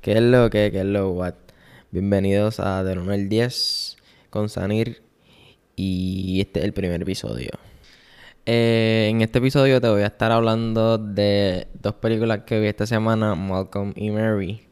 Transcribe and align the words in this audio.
¿Qué 0.00 0.12
es 0.12 0.22
lo 0.22 0.48
que? 0.48 0.70
¿Qué 0.72 0.80
es 0.80 0.86
lo 0.86 1.10
what? 1.10 1.34
Bienvenidos 1.90 2.60
a 2.60 2.82
Del 2.82 2.98
1 2.98 3.12
al 3.12 3.28
10 3.28 3.96
con 4.30 4.48
Sanir 4.48 5.02
y 5.76 6.40
este 6.40 6.60
es 6.60 6.64
el 6.64 6.72
primer 6.72 7.02
episodio. 7.02 7.50
Eh, 8.46 9.08
en 9.10 9.20
este 9.20 9.38
episodio 9.38 9.80
te 9.80 9.88
voy 9.88 10.02
a 10.02 10.06
estar 10.06 10.32
hablando 10.32 10.96
de 10.96 11.68
dos 11.74 11.94
películas 11.94 12.40
que 12.46 12.58
vi 12.58 12.68
esta 12.68 12.86
semana, 12.86 13.34
Malcolm 13.34 13.92
y 13.96 14.10
Mary. 14.10 14.66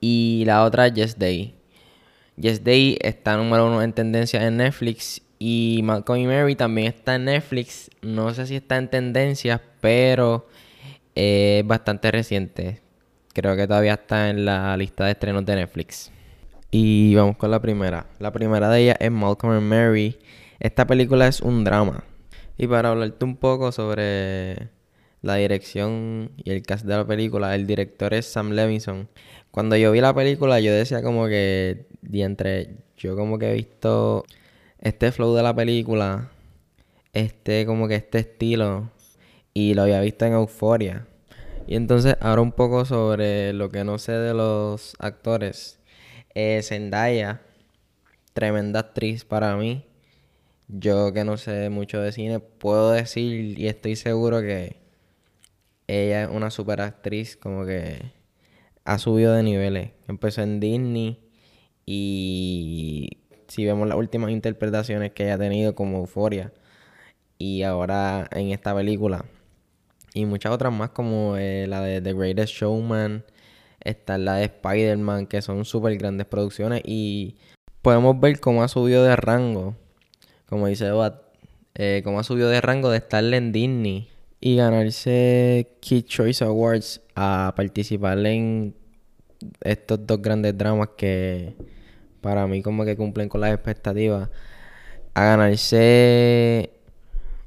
Y 0.00 0.44
la 0.46 0.64
otra, 0.64 0.88
Yes 0.88 1.18
Day. 1.18 1.54
Yes 2.36 2.64
Day 2.64 2.96
está 3.02 3.36
número 3.36 3.66
uno 3.66 3.82
en 3.82 3.92
tendencia 3.92 4.46
en 4.46 4.56
Netflix 4.56 5.20
y 5.38 5.80
Malcolm 5.84 6.20
y 6.20 6.26
Mary 6.26 6.56
también 6.56 6.86
está 6.88 7.16
en 7.16 7.26
Netflix. 7.26 7.90
No 8.00 8.32
sé 8.32 8.46
si 8.46 8.56
está 8.56 8.78
en 8.78 8.88
tendencia, 8.88 9.60
pero 9.80 10.48
es 11.14 11.66
bastante 11.66 12.10
reciente. 12.10 12.80
Creo 13.40 13.56
que 13.56 13.66
todavía 13.66 13.94
está 13.94 14.28
en 14.28 14.44
la 14.44 14.76
lista 14.76 15.06
de 15.06 15.12
estrenos 15.12 15.46
de 15.46 15.56
Netflix. 15.56 16.12
Y 16.70 17.14
vamos 17.14 17.38
con 17.38 17.50
la 17.50 17.58
primera. 17.58 18.04
La 18.18 18.32
primera 18.32 18.68
de 18.68 18.82
ellas 18.82 18.96
es 19.00 19.10
Malcolm 19.10 19.54
and 19.54 19.66
Mary. 19.66 20.18
Esta 20.58 20.86
película 20.86 21.26
es 21.26 21.40
un 21.40 21.64
drama. 21.64 22.04
Y 22.58 22.66
para 22.66 22.90
hablarte 22.90 23.24
un 23.24 23.38
poco 23.38 23.72
sobre 23.72 24.68
la 25.22 25.36
dirección 25.36 26.32
y 26.36 26.50
el 26.50 26.60
cast 26.60 26.84
de 26.84 26.94
la 26.94 27.06
película, 27.06 27.54
el 27.54 27.66
director 27.66 28.12
es 28.12 28.26
Sam 28.26 28.50
Levinson. 28.50 29.08
Cuando 29.50 29.74
yo 29.74 29.90
vi 29.90 30.02
la 30.02 30.12
película, 30.12 30.60
yo 30.60 30.70
decía 30.74 31.02
como 31.02 31.26
que, 31.26 31.86
entre 32.12 32.76
yo 32.98 33.16
como 33.16 33.38
que 33.38 33.52
he 33.52 33.54
visto 33.54 34.26
este 34.80 35.12
flow 35.12 35.34
de 35.34 35.42
la 35.42 35.56
película, 35.56 36.28
este 37.14 37.64
como 37.64 37.88
que 37.88 37.94
este 37.94 38.18
estilo, 38.18 38.90
y 39.54 39.72
lo 39.72 39.80
había 39.80 40.02
visto 40.02 40.26
en 40.26 40.34
Euphoria. 40.34 41.06
Y 41.70 41.76
entonces 41.76 42.16
ahora 42.20 42.42
un 42.42 42.50
poco 42.50 42.84
sobre 42.84 43.52
lo 43.52 43.68
que 43.70 43.84
no 43.84 43.98
sé 43.98 44.10
de 44.10 44.34
los 44.34 44.94
actores. 44.98 45.78
Eh, 46.34 46.62
Zendaya, 46.64 47.42
tremenda 48.32 48.80
actriz 48.80 49.24
para 49.24 49.56
mí. 49.56 49.86
Yo 50.66 51.12
que 51.12 51.22
no 51.24 51.36
sé 51.36 51.70
mucho 51.70 52.00
de 52.00 52.10
cine, 52.10 52.40
puedo 52.40 52.90
decir 52.90 53.56
y 53.56 53.68
estoy 53.68 53.94
seguro 53.94 54.40
que 54.40 54.78
ella 55.86 56.24
es 56.24 56.28
una 56.30 56.50
super 56.50 56.80
actriz, 56.80 57.36
como 57.36 57.64
que 57.64 58.02
ha 58.84 58.98
subido 58.98 59.34
de 59.34 59.44
niveles. 59.44 59.92
Empezó 60.08 60.42
en 60.42 60.58
Disney 60.58 61.20
y 61.86 63.18
si 63.46 63.64
vemos 63.64 63.86
las 63.86 63.96
últimas 63.96 64.32
interpretaciones 64.32 65.12
que 65.12 65.22
ella 65.24 65.34
ha 65.34 65.38
tenido 65.38 65.76
como 65.76 65.98
Euphoria 65.98 66.52
y 67.38 67.62
ahora 67.62 68.28
en 68.32 68.50
esta 68.50 68.74
película 68.74 69.24
y 70.14 70.24
muchas 70.26 70.52
otras 70.52 70.72
más 70.72 70.90
como 70.90 71.36
eh, 71.36 71.66
la 71.68 71.80
de 71.82 72.00
The 72.00 72.12
Greatest 72.12 72.54
Showman, 72.54 73.24
está 73.80 74.18
la 74.18 74.36
de 74.36 74.44
Spider-Man, 74.44 75.26
que 75.26 75.42
son 75.42 75.64
súper 75.64 75.96
grandes 75.96 76.26
producciones 76.26 76.82
y 76.84 77.36
podemos 77.82 78.18
ver 78.20 78.40
cómo 78.40 78.62
ha 78.62 78.68
subido 78.68 79.04
de 79.04 79.16
rango, 79.16 79.76
como 80.48 80.66
dice 80.66 80.90
Bat, 80.90 81.22
eh, 81.74 82.02
cómo 82.04 82.20
ha 82.20 82.24
subido 82.24 82.48
de 82.48 82.60
rango 82.60 82.90
de 82.90 82.98
estar 82.98 83.24
en 83.24 83.52
Disney 83.52 84.08
y 84.40 84.56
ganarse 84.56 85.68
Kid 85.80 86.04
Choice 86.04 86.44
Awards 86.44 87.00
a 87.14 87.52
participar 87.56 88.18
en 88.26 88.74
estos 89.62 90.06
dos 90.06 90.20
grandes 90.20 90.56
dramas 90.56 90.90
que 90.96 91.54
para 92.20 92.46
mí 92.46 92.62
como 92.62 92.84
que 92.84 92.96
cumplen 92.96 93.28
con 93.28 93.40
las 93.40 93.54
expectativas 93.54 94.28
a 95.14 95.24
ganarse 95.24 96.70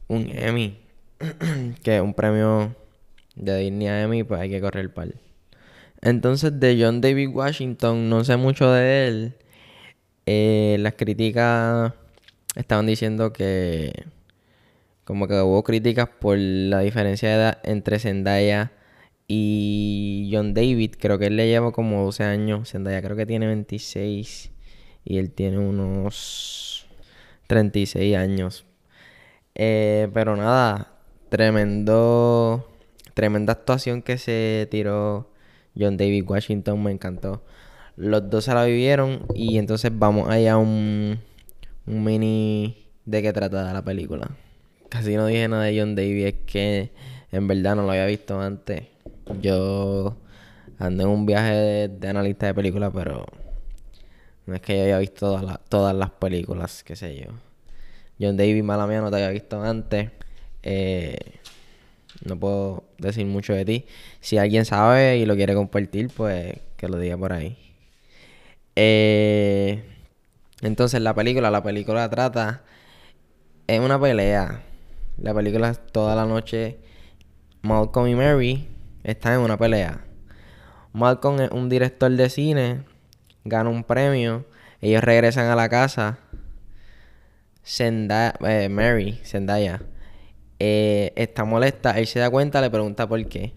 un 0.08 0.30
Emmy 0.32 0.83
que 1.84 1.98
es 1.98 2.02
un 2.02 2.14
premio 2.14 2.76
de 3.36 3.60
Disney 3.60 3.88
a 3.88 4.04
Emmy, 4.04 4.24
pues 4.24 4.42
hay 4.42 4.50
que 4.50 4.62
correr 4.62 4.82
el 4.82 4.92
pal. 4.92 5.16
Entonces, 6.02 6.60
de 6.60 6.78
John 6.80 7.02
David 7.02 7.30
Washington, 7.30 8.10
no 8.10 8.24
sé 8.24 8.38
mucho 8.38 8.72
de 8.72 9.08
él. 9.08 9.34
Eh, 10.26 10.78
las 10.80 10.94
críticas 10.96 11.94
estaban 12.56 12.86
diciendo 12.86 13.34
que. 13.34 14.06
Como 15.06 15.28
que 15.28 15.36
hubo 15.42 15.64
críticas 15.64 16.10
por 16.10 16.38
la 16.38 16.80
diferencia 16.80 17.30
de 17.30 17.36
edad 17.36 17.60
entre 17.64 18.00
Zendaya 18.00 18.72
y 19.28 20.30
John 20.32 20.54
David. 20.54 20.96
Creo 21.00 21.20
que 21.20 21.28
él 21.28 21.36
le 21.38 21.48
lleva 21.48 21.72
como 21.74 22.06
12 22.06 22.24
años. 22.24 22.70
Zendaya 22.72 23.02
creo 23.02 23.18
que 23.18 23.26
tiene 23.26 23.48
26 23.48 24.52
y 25.06 25.18
él 25.18 25.32
tiene 25.32 25.60
unos 25.60 26.88
36 27.48 28.16
años. 28.16 28.66
Eh, 29.56 30.10
pero 30.14 30.36
nada, 30.36 30.93
Tremendo. 31.34 32.64
Tremenda 33.16 33.54
actuación 33.54 34.04
que 34.04 34.20
se 34.20 34.68
tiró 34.70 35.32
John 35.76 35.98
David 35.98 36.30
Washington. 36.30 36.84
Me 36.84 36.92
encantó. 36.92 37.42
Los 37.96 38.30
dos 38.30 38.44
se 38.44 38.54
la 38.54 38.66
vivieron. 38.66 39.26
Y 39.34 39.58
entonces 39.58 39.92
vamos 39.92 40.30
allá 40.30 40.54
a 40.54 40.58
un, 40.58 41.20
un 41.88 42.04
mini 42.04 42.86
de 43.06 43.24
qué 43.24 43.34
trata 43.34 43.74
la 43.74 43.82
película. 43.84 44.30
Casi 44.90 45.16
no 45.16 45.26
dije 45.26 45.48
nada 45.48 45.64
de 45.64 45.80
John 45.80 45.96
David. 45.96 46.28
Es 46.28 46.36
que 46.46 46.92
en 47.32 47.48
verdad 47.48 47.78
no 47.78 47.82
lo 47.82 47.90
había 47.90 48.06
visto 48.06 48.40
antes. 48.40 48.84
Yo 49.42 50.16
ando 50.78 51.02
en 51.02 51.10
un 51.10 51.26
viaje 51.26 51.88
de, 51.90 52.08
analista 52.08 52.46
de 52.46 52.54
películas, 52.54 52.92
pero 52.94 53.26
no 54.46 54.54
es 54.54 54.62
que 54.62 54.78
yo 54.78 54.84
haya 54.84 55.00
visto 55.00 55.36
todas, 55.36 55.60
todas 55.68 55.96
las 55.96 56.12
películas, 56.12 56.84
qué 56.84 56.96
sé 56.96 57.16
yo. 57.16 57.32
John 58.20 58.38
David, 58.38 58.62
mala 58.62 58.86
mía, 58.86 59.02
no 59.02 59.10
te 59.10 59.16
había 59.16 59.30
visto 59.30 59.60
antes. 59.64 60.12
Eh, 60.64 61.18
no 62.26 62.40
puedo 62.40 62.84
decir 62.98 63.26
mucho 63.26 63.54
de 63.54 63.66
ti. 63.66 63.86
Si 64.22 64.38
alguien 64.38 64.66
sabe 64.66 65.18
y 65.18 65.26
lo 65.26 65.36
quiere 65.36 65.54
compartir, 65.54 66.10
pues 66.16 66.58
que 66.78 66.88
lo 66.88 66.98
diga 66.98 67.18
por 67.18 67.34
ahí. 67.34 67.58
Eh, 68.76 69.84
entonces 70.62 71.02
la 71.02 71.14
película, 71.14 71.52
la 71.52 71.64
película 71.64 72.10
trata... 72.10 72.64
Es 73.66 73.80
una 73.80 74.00
pelea. 74.00 74.62
La 75.18 75.34
película 75.34 75.70
es 75.70 75.80
toda 75.88 76.16
la 76.16 76.26
noche. 76.26 76.80
Malcolm 77.62 78.08
y 78.08 78.16
Mary 78.16 78.68
están 79.04 79.34
en 79.36 79.40
una 79.40 79.58
pelea. 79.58 80.02
Malcolm 80.92 81.40
es 81.40 81.52
un 81.52 81.70
director 81.70 82.12
de 82.12 82.30
cine. 82.30 82.84
Gana 83.46 83.70
un 83.70 83.86
premio. 83.86 84.46
Ellos 84.82 85.02
regresan 85.02 85.46
a 85.46 85.56
la 85.56 85.70
casa. 85.70 86.20
Eh, 87.80 88.68
Mary, 88.70 89.22
Zendaya, 89.24 89.82
eh, 90.66 91.12
está 91.18 91.44
molesta, 91.44 92.00
él 92.00 92.08
se 92.08 92.20
da 92.20 92.30
cuenta, 92.30 92.62
le 92.62 92.70
pregunta 92.70 93.06
por 93.06 93.22
qué. 93.28 93.52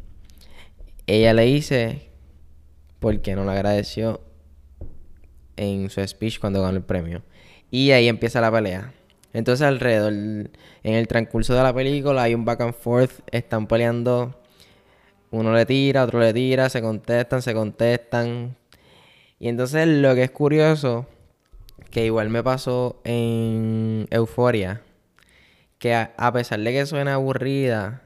Ella 1.07 1.33
le 1.35 1.43
dice 1.45 2.11
por 2.99 3.21
qué 3.21 3.37
no 3.37 3.45
le 3.45 3.53
agradeció 3.53 4.21
en 5.57 5.89
su 5.89 6.05
speech 6.05 6.41
cuando 6.41 6.61
ganó 6.63 6.77
el 6.77 6.83
premio. 6.83 7.23
Y 7.71 7.93
ahí 7.93 8.09
empieza 8.09 8.41
la 8.41 8.51
pelea. 8.51 8.93
Entonces 9.33 9.65
alrededor, 9.65 10.13
en 10.13 10.51
el 10.83 11.07
transcurso 11.07 11.55
de 11.55 11.63
la 11.63 11.73
película 11.73 12.25
hay 12.25 12.35
un 12.35 12.45
back 12.45 12.63
and 12.63 12.75
forth, 12.75 13.21
están 13.31 13.69
peleando, 13.69 14.35
uno 15.31 15.55
le 15.55 15.65
tira, 15.65 16.03
otro 16.03 16.19
le 16.19 16.35
tira, 16.35 16.69
se 16.69 16.83
contestan, 16.83 17.41
se 17.41 17.55
contestan. 17.55 18.57
Y 19.39 19.47
entonces 19.47 19.87
lo 19.87 20.13
que 20.17 20.25
es 20.25 20.31
curioso, 20.33 21.07
que 21.93 22.05
igual 22.05 22.31
me 22.31 22.43
pasó 22.43 23.01
en 23.05 24.09
Euforia, 24.11 24.83
que 25.79 25.95
a, 25.95 26.33
pesar 26.33 26.61
de 26.61 26.73
que 26.73 26.87
suene 26.87 27.11
aburrida, 27.11 28.03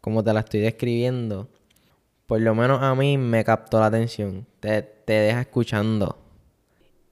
como 0.00 0.22
te 0.22 0.32
la 0.32 0.40
estoy 0.40 0.60
describiendo, 0.60 1.48
por 2.26 2.40
lo 2.40 2.54
menos 2.54 2.82
a 2.82 2.94
mí 2.94 3.18
me 3.18 3.44
captó 3.44 3.80
la 3.80 3.86
atención. 3.86 4.46
Te, 4.60 4.82
te 4.82 5.12
deja 5.14 5.42
escuchando. 5.42 6.18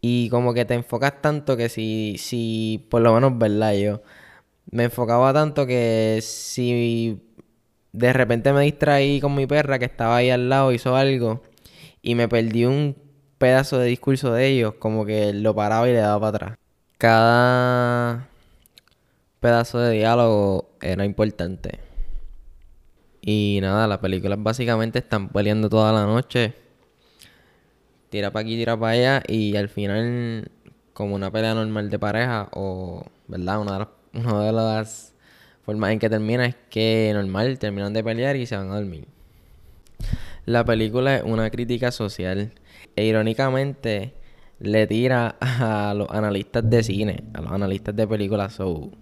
Y 0.01 0.29
como 0.31 0.55
que 0.55 0.65
te 0.65 0.75
enfocas 0.75 1.23
tanto 1.23 1.57
que 1.57 1.69
si, 1.69 2.17
si, 2.19 2.87
por 2.91 3.03
lo 3.03 3.15
menos, 3.15 3.39
¿verdad? 3.39 3.75
Yo 3.75 4.03
me 4.71 4.85
enfocaba 4.85 5.33
tanto 5.33 5.67
que 5.67 6.21
si 6.23 7.21
de 7.93 8.13
repente 8.13 8.53
me 8.53 8.63
distraí 8.63 9.21
con 9.21 9.35
mi 9.35 9.47
perra 9.47 9.79
que 9.79 9.85
estaba 9.85 10.17
ahí 10.17 10.31
al 10.31 10.49
lado, 10.49 10.73
hizo 10.73 10.97
algo 10.97 11.43
y 12.03 12.15
me 12.15 12.29
perdí 12.29 12.65
un 12.65 12.97
pedazo 13.39 13.79
de 13.79 13.87
discurso 13.89 14.33
de 14.33 14.47
ellos, 14.49 14.75
como 14.79 15.05
que 15.05 15.33
lo 15.33 15.55
paraba 15.55 15.89
y 15.89 15.93
le 15.93 15.99
daba 15.99 16.21
para 16.21 16.37
atrás. 16.37 16.59
Cada 16.99 18.29
pedazo 19.43 19.81
de 19.81 19.99
diálogo 19.99 20.71
era 20.81 21.05
importante. 21.05 21.81
Y 23.21 23.59
nada, 23.61 23.87
las 23.87 23.99
películas 23.99 24.39
básicamente 24.41 25.01
están 25.01 25.29
peleando 25.29 25.69
toda 25.69 25.93
la 25.93 26.07
noche. 26.07 26.55
Tira 28.09 28.31
para 28.31 28.45
aquí, 28.45 28.57
tira 28.57 28.79
para 28.79 28.93
allá. 28.93 29.23
Y 29.27 29.57
al 29.57 29.69
final, 29.69 30.51
como 30.93 31.17
una 31.17 31.31
pelea 31.31 31.55
normal 31.55 31.91
de 31.91 31.99
pareja, 31.99 32.49
o, 32.53 33.05
¿verdad? 33.27 33.61
Una 33.61 33.73
de 33.73 33.79
las, 33.81 33.89
una 34.15 34.45
de 34.45 34.53
las 34.53 35.15
formas 35.67 35.93
en 35.93 35.99
que 35.99 36.09
termina 36.09 36.47
es 36.47 36.57
que 36.71 37.11
normal 37.13 37.59
terminan 37.59 37.93
de 37.93 38.05
pelear 38.05 38.37
y 38.37 38.47
se 38.47 38.57
van 38.57 38.71
a 38.71 38.77
dormir. 38.77 39.07
La 40.47 40.65
película 40.65 41.17
es 41.17 41.23
una 41.25 41.51
crítica 41.51 41.91
social. 41.91 42.53
E 42.95 43.07
irónicamente 43.07 44.15
le 44.61 44.87
tira 44.87 45.37
a 45.41 45.95
los 45.95 46.09
analistas 46.11 46.69
de 46.69 46.83
cine, 46.85 47.25
a 47.35 47.41
los 47.41 47.51
analistas 47.51 47.97
de 47.97 48.07
películas. 48.07 48.53
So, 48.55 48.93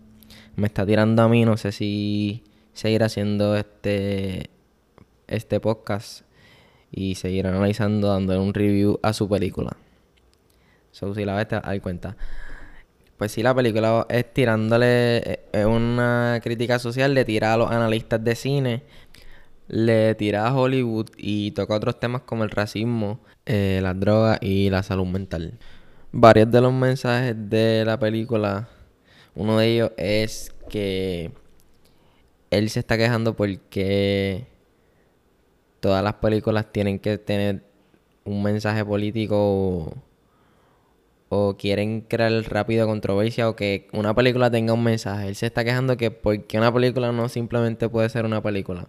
me 0.60 0.66
está 0.66 0.86
tirando 0.86 1.22
a 1.22 1.28
mí, 1.28 1.44
no 1.44 1.56
sé 1.56 1.72
si 1.72 2.44
seguir 2.72 3.02
haciendo 3.02 3.56
este, 3.56 4.50
este 5.26 5.58
podcast 5.58 6.22
y 6.92 7.14
seguir 7.14 7.46
analizando, 7.46 8.08
dándole 8.08 8.38
un 8.38 8.54
review 8.54 9.00
a 9.02 9.12
su 9.12 9.28
película. 9.28 9.76
So, 10.92 11.14
si 11.14 11.24
la 11.24 11.34
ves, 11.34 11.48
te 11.48 11.80
cuenta. 11.80 12.16
Pues 13.16 13.32
sí, 13.32 13.42
la 13.42 13.54
película 13.54 14.06
es 14.08 14.32
tirándole 14.32 15.40
eh, 15.52 15.66
una 15.66 16.40
crítica 16.42 16.78
social, 16.78 17.14
le 17.14 17.24
tira 17.24 17.54
a 17.54 17.56
los 17.56 17.70
analistas 17.70 18.22
de 18.24 18.34
cine, 18.34 18.82
le 19.68 20.14
tira 20.14 20.46
a 20.46 20.54
Hollywood 20.54 21.10
y 21.16 21.52
toca 21.52 21.74
otros 21.74 22.00
temas 22.00 22.22
como 22.22 22.44
el 22.44 22.50
racismo, 22.50 23.20
eh, 23.46 23.80
las 23.82 23.98
drogas 24.00 24.38
y 24.40 24.70
la 24.70 24.82
salud 24.82 25.06
mental. 25.06 25.58
Varios 26.12 26.50
de 26.50 26.60
los 26.60 26.72
mensajes 26.72 27.36
de 27.36 27.84
la 27.84 27.98
película, 27.98 28.68
uno 29.34 29.58
de 29.58 29.66
ellos 29.66 29.92
es 29.96 30.54
que 30.68 31.32
él 32.50 32.68
se 32.70 32.80
está 32.80 32.96
quejando 32.96 33.34
porque 33.36 34.46
todas 35.80 36.04
las 36.04 36.14
películas 36.14 36.72
tienen 36.72 36.98
que 36.98 37.18
tener 37.18 37.64
un 38.24 38.42
mensaje 38.42 38.84
político 38.84 39.94
o, 41.28 41.56
quieren 41.56 42.02
crear 42.02 42.32
rápido 42.50 42.86
controversia 42.86 43.48
o 43.48 43.56
que 43.56 43.88
una 43.92 44.14
película 44.14 44.50
tenga 44.50 44.72
un 44.72 44.82
mensaje. 44.82 45.28
Él 45.28 45.36
se 45.36 45.46
está 45.46 45.64
quejando 45.64 45.96
que 45.96 46.10
porque 46.10 46.58
una 46.58 46.72
película 46.72 47.12
no 47.12 47.28
simplemente 47.28 47.88
puede 47.88 48.08
ser 48.08 48.24
una 48.24 48.42
película. 48.42 48.88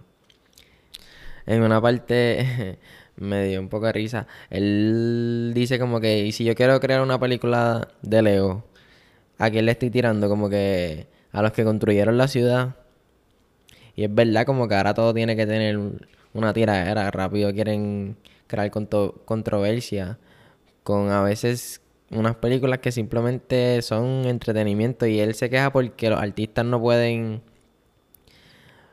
En 1.46 1.64
una 1.64 1.82
parte 1.82 2.80
me 3.16 3.46
dio 3.46 3.60
un 3.60 3.70
poco 3.70 3.86
de 3.88 3.94
risa. 3.94 4.28
Él 4.50 5.52
dice 5.54 5.80
como 5.80 6.00
que, 6.00 6.26
y 6.26 6.32
si 6.32 6.44
yo 6.44 6.56
quiero 6.56 6.80
crear 6.80 7.02
una 7.02 7.20
película 7.20 7.88
de 8.02 8.22
Lego, 8.22 8.64
¿a 9.42 9.50
quién 9.50 9.66
le 9.66 9.72
estoy 9.72 9.90
tirando? 9.90 10.30
Como 10.30 10.50
que 10.50 11.08
a 11.32 11.42
los 11.42 11.52
que 11.52 11.64
construyeron 11.64 12.18
la 12.18 12.28
ciudad. 12.28 12.76
Y 13.96 14.04
es 14.06 14.14
verdad 14.14 14.46
como 14.46 14.68
que 14.68 14.76
ahora 14.76 14.94
todo 14.94 15.14
tiene 15.14 15.36
que 15.36 15.48
tener 15.48 15.80
una 16.34 16.54
tiradera. 16.54 17.10
Rápido 17.12 17.52
quieren 17.52 18.18
crear 18.48 18.72
controversia 18.72 20.20
con 20.84 21.10
a 21.12 21.24
veces 21.24 21.82
unas 22.12 22.36
películas 22.36 22.80
que 22.80 22.92
simplemente 22.92 23.82
son 23.82 24.26
entretenimiento 24.26 25.06
y 25.08 25.20
él 25.20 25.34
se 25.34 25.50
queja 25.50 25.72
porque 25.72 26.10
los 26.10 26.20
artistas 26.20 26.66
no 26.66 26.80
pueden 26.80 27.42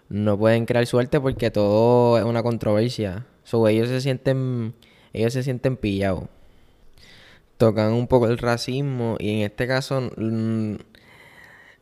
no 0.09 0.39
pueden 0.39 0.65
crear 0.65 0.87
suerte 0.87 1.21
porque 1.21 1.51
todo 1.51 2.19
es 2.19 2.25
una 2.25 2.43
controversia. 2.43 3.27
So, 3.45 3.69
ellos 3.69 3.89
se 3.89 4.01
sienten 4.01 4.75
ellos 5.13 5.33
se 5.35 5.43
sienten 5.43 5.77
pillados. 5.77 6.25
Tocan 7.59 7.93
un 7.93 8.07
poco 8.07 8.29
el 8.29 8.39
racismo 8.39 9.17
y 9.19 9.41
en 9.41 9.47
este 9.47 9.67
caso 9.67 10.01
mm, 10.17 10.77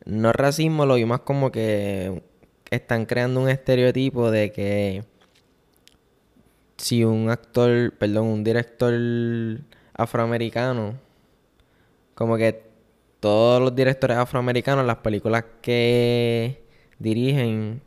no 0.05 0.33
racismo, 0.33 0.85
lo 0.85 0.95
vi 0.95 1.05
más 1.05 1.21
como 1.21 1.51
que 1.51 2.23
están 2.71 3.05
creando 3.05 3.41
un 3.41 3.49
estereotipo 3.49 4.31
de 4.31 4.51
que 4.51 5.03
si 6.77 7.03
un 7.03 7.29
actor, 7.29 7.93
perdón, 7.97 8.27
un 8.27 8.43
director 8.43 8.93
afroamericano, 9.93 10.95
como 12.15 12.37
que 12.37 12.63
todos 13.19 13.61
los 13.61 13.75
directores 13.75 14.17
afroamericanos, 14.17 14.85
las 14.85 14.97
películas 14.97 15.45
que 15.61 16.63
dirigen, 16.99 17.81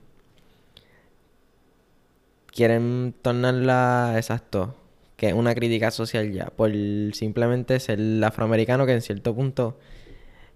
quieren 2.52 3.14
tornarla 3.22 4.14
exacto, 4.16 4.74
que 5.20 5.28
es 5.28 5.34
una 5.34 5.54
crítica 5.54 5.90
social 5.90 6.32
ya, 6.32 6.46
por 6.46 6.72
simplemente 7.12 7.78
ser 7.78 8.00
afroamericano 8.24 8.86
que 8.86 8.94
en 8.94 9.02
cierto 9.02 9.34
punto 9.34 9.76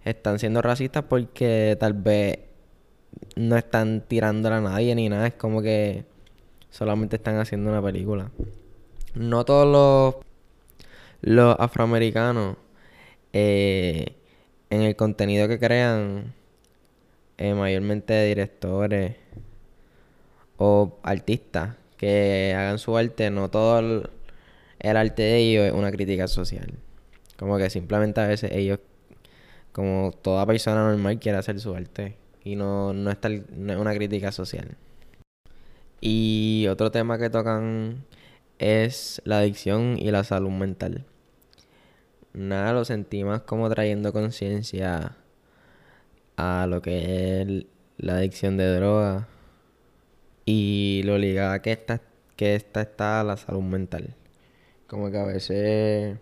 están 0.06 0.38
siendo 0.38 0.62
racistas 0.62 1.04
porque 1.06 1.76
tal 1.78 1.92
vez 1.92 2.38
no 3.36 3.58
están 3.58 4.00
tirándola 4.08 4.56
a 4.56 4.60
nadie 4.62 4.94
ni 4.94 5.10
nada, 5.10 5.26
es 5.26 5.34
como 5.34 5.60
que 5.60 6.06
solamente 6.70 7.16
están 7.16 7.36
haciendo 7.36 7.68
una 7.68 7.82
película. 7.82 8.30
No 9.14 9.44
todos 9.44 9.66
los, 9.70 10.24
los 11.20 11.56
afroamericanos 11.58 12.56
eh, 13.34 14.14
en 14.70 14.80
el 14.80 14.96
contenido 14.96 15.46
que 15.46 15.58
crean, 15.58 16.32
eh, 17.36 17.52
mayormente 17.52 18.24
directores 18.24 19.16
o 20.56 20.96
artistas 21.02 21.76
que 21.98 22.54
hagan 22.56 22.78
su 22.78 22.96
arte, 22.96 23.28
no 23.30 23.50
todo 23.50 24.08
el, 24.90 24.96
arte 24.96 25.22
de 25.22 25.38
ellos 25.38 25.66
es 25.66 25.72
una 25.72 25.90
crítica 25.90 26.28
social. 26.28 26.74
Como 27.38 27.58
que 27.58 27.70
simplemente 27.70 28.20
a 28.20 28.26
veces 28.26 28.52
ellos, 28.52 28.78
como 29.72 30.12
toda 30.22 30.46
persona 30.46 30.88
normal, 30.88 31.18
quiere 31.18 31.38
hacer 31.38 31.58
su 31.60 31.74
arte 31.74 32.16
y 32.44 32.56
no, 32.56 32.92
no, 32.92 33.10
está, 33.10 33.28
no 33.28 33.72
es 33.72 33.78
una 33.78 33.94
crítica 33.94 34.32
social. 34.32 34.76
Y 36.00 36.66
otro 36.70 36.90
tema 36.90 37.18
que 37.18 37.30
tocan 37.30 38.04
es 38.58 39.22
la 39.24 39.38
adicción 39.38 39.96
y 39.98 40.10
la 40.10 40.24
salud 40.24 40.50
mental. 40.50 41.04
Nada, 42.34 42.72
lo 42.72 42.84
sentí 42.84 43.24
más 43.24 43.42
como 43.42 43.70
trayendo 43.70 44.12
conciencia 44.12 45.16
a 46.36 46.66
lo 46.68 46.82
que 46.82 47.42
es 47.42 47.66
la 47.96 48.16
adicción 48.16 48.56
de 48.56 48.74
droga 48.74 49.28
y 50.44 51.02
lo 51.04 51.18
ligada 51.18 51.62
que 51.62 51.72
esta, 51.72 52.02
que 52.36 52.54
esta 52.54 52.82
está 52.82 53.22
la 53.24 53.36
salud 53.36 53.62
mental. 53.62 54.14
Como 54.86 55.10
que 55.10 55.18
a 55.18 55.24
veces 55.24 56.18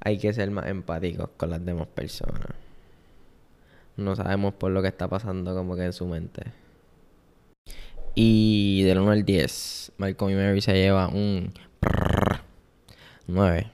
hay 0.00 0.18
que 0.18 0.32
ser 0.32 0.50
más 0.50 0.66
empáticos 0.66 1.30
con 1.36 1.50
las 1.50 1.64
demás 1.64 1.88
personas. 1.88 2.54
No 3.96 4.14
sabemos 4.14 4.54
por 4.54 4.70
lo 4.70 4.82
que 4.82 4.88
está 4.88 5.08
pasando 5.08 5.54
como 5.54 5.76
que 5.76 5.84
en 5.84 5.92
su 5.92 6.06
mente. 6.06 6.52
Y 8.14 8.82
del 8.82 8.98
1 8.98 9.10
al 9.10 9.24
10, 9.24 9.92
Malcolm 9.98 10.32
y 10.32 10.34
Mary 10.34 10.60
se 10.60 10.74
lleva 10.74 11.08
un 11.08 11.52
9. 13.26 13.70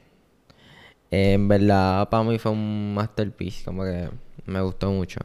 En 1.10 1.48
verdad, 1.48 2.08
para 2.08 2.24
mí 2.24 2.38
fue 2.38 2.52
un 2.52 2.94
masterpiece, 2.94 3.64
como 3.64 3.84
que 3.84 4.10
me 4.46 4.60
gustó 4.60 4.90
mucho. 4.90 5.20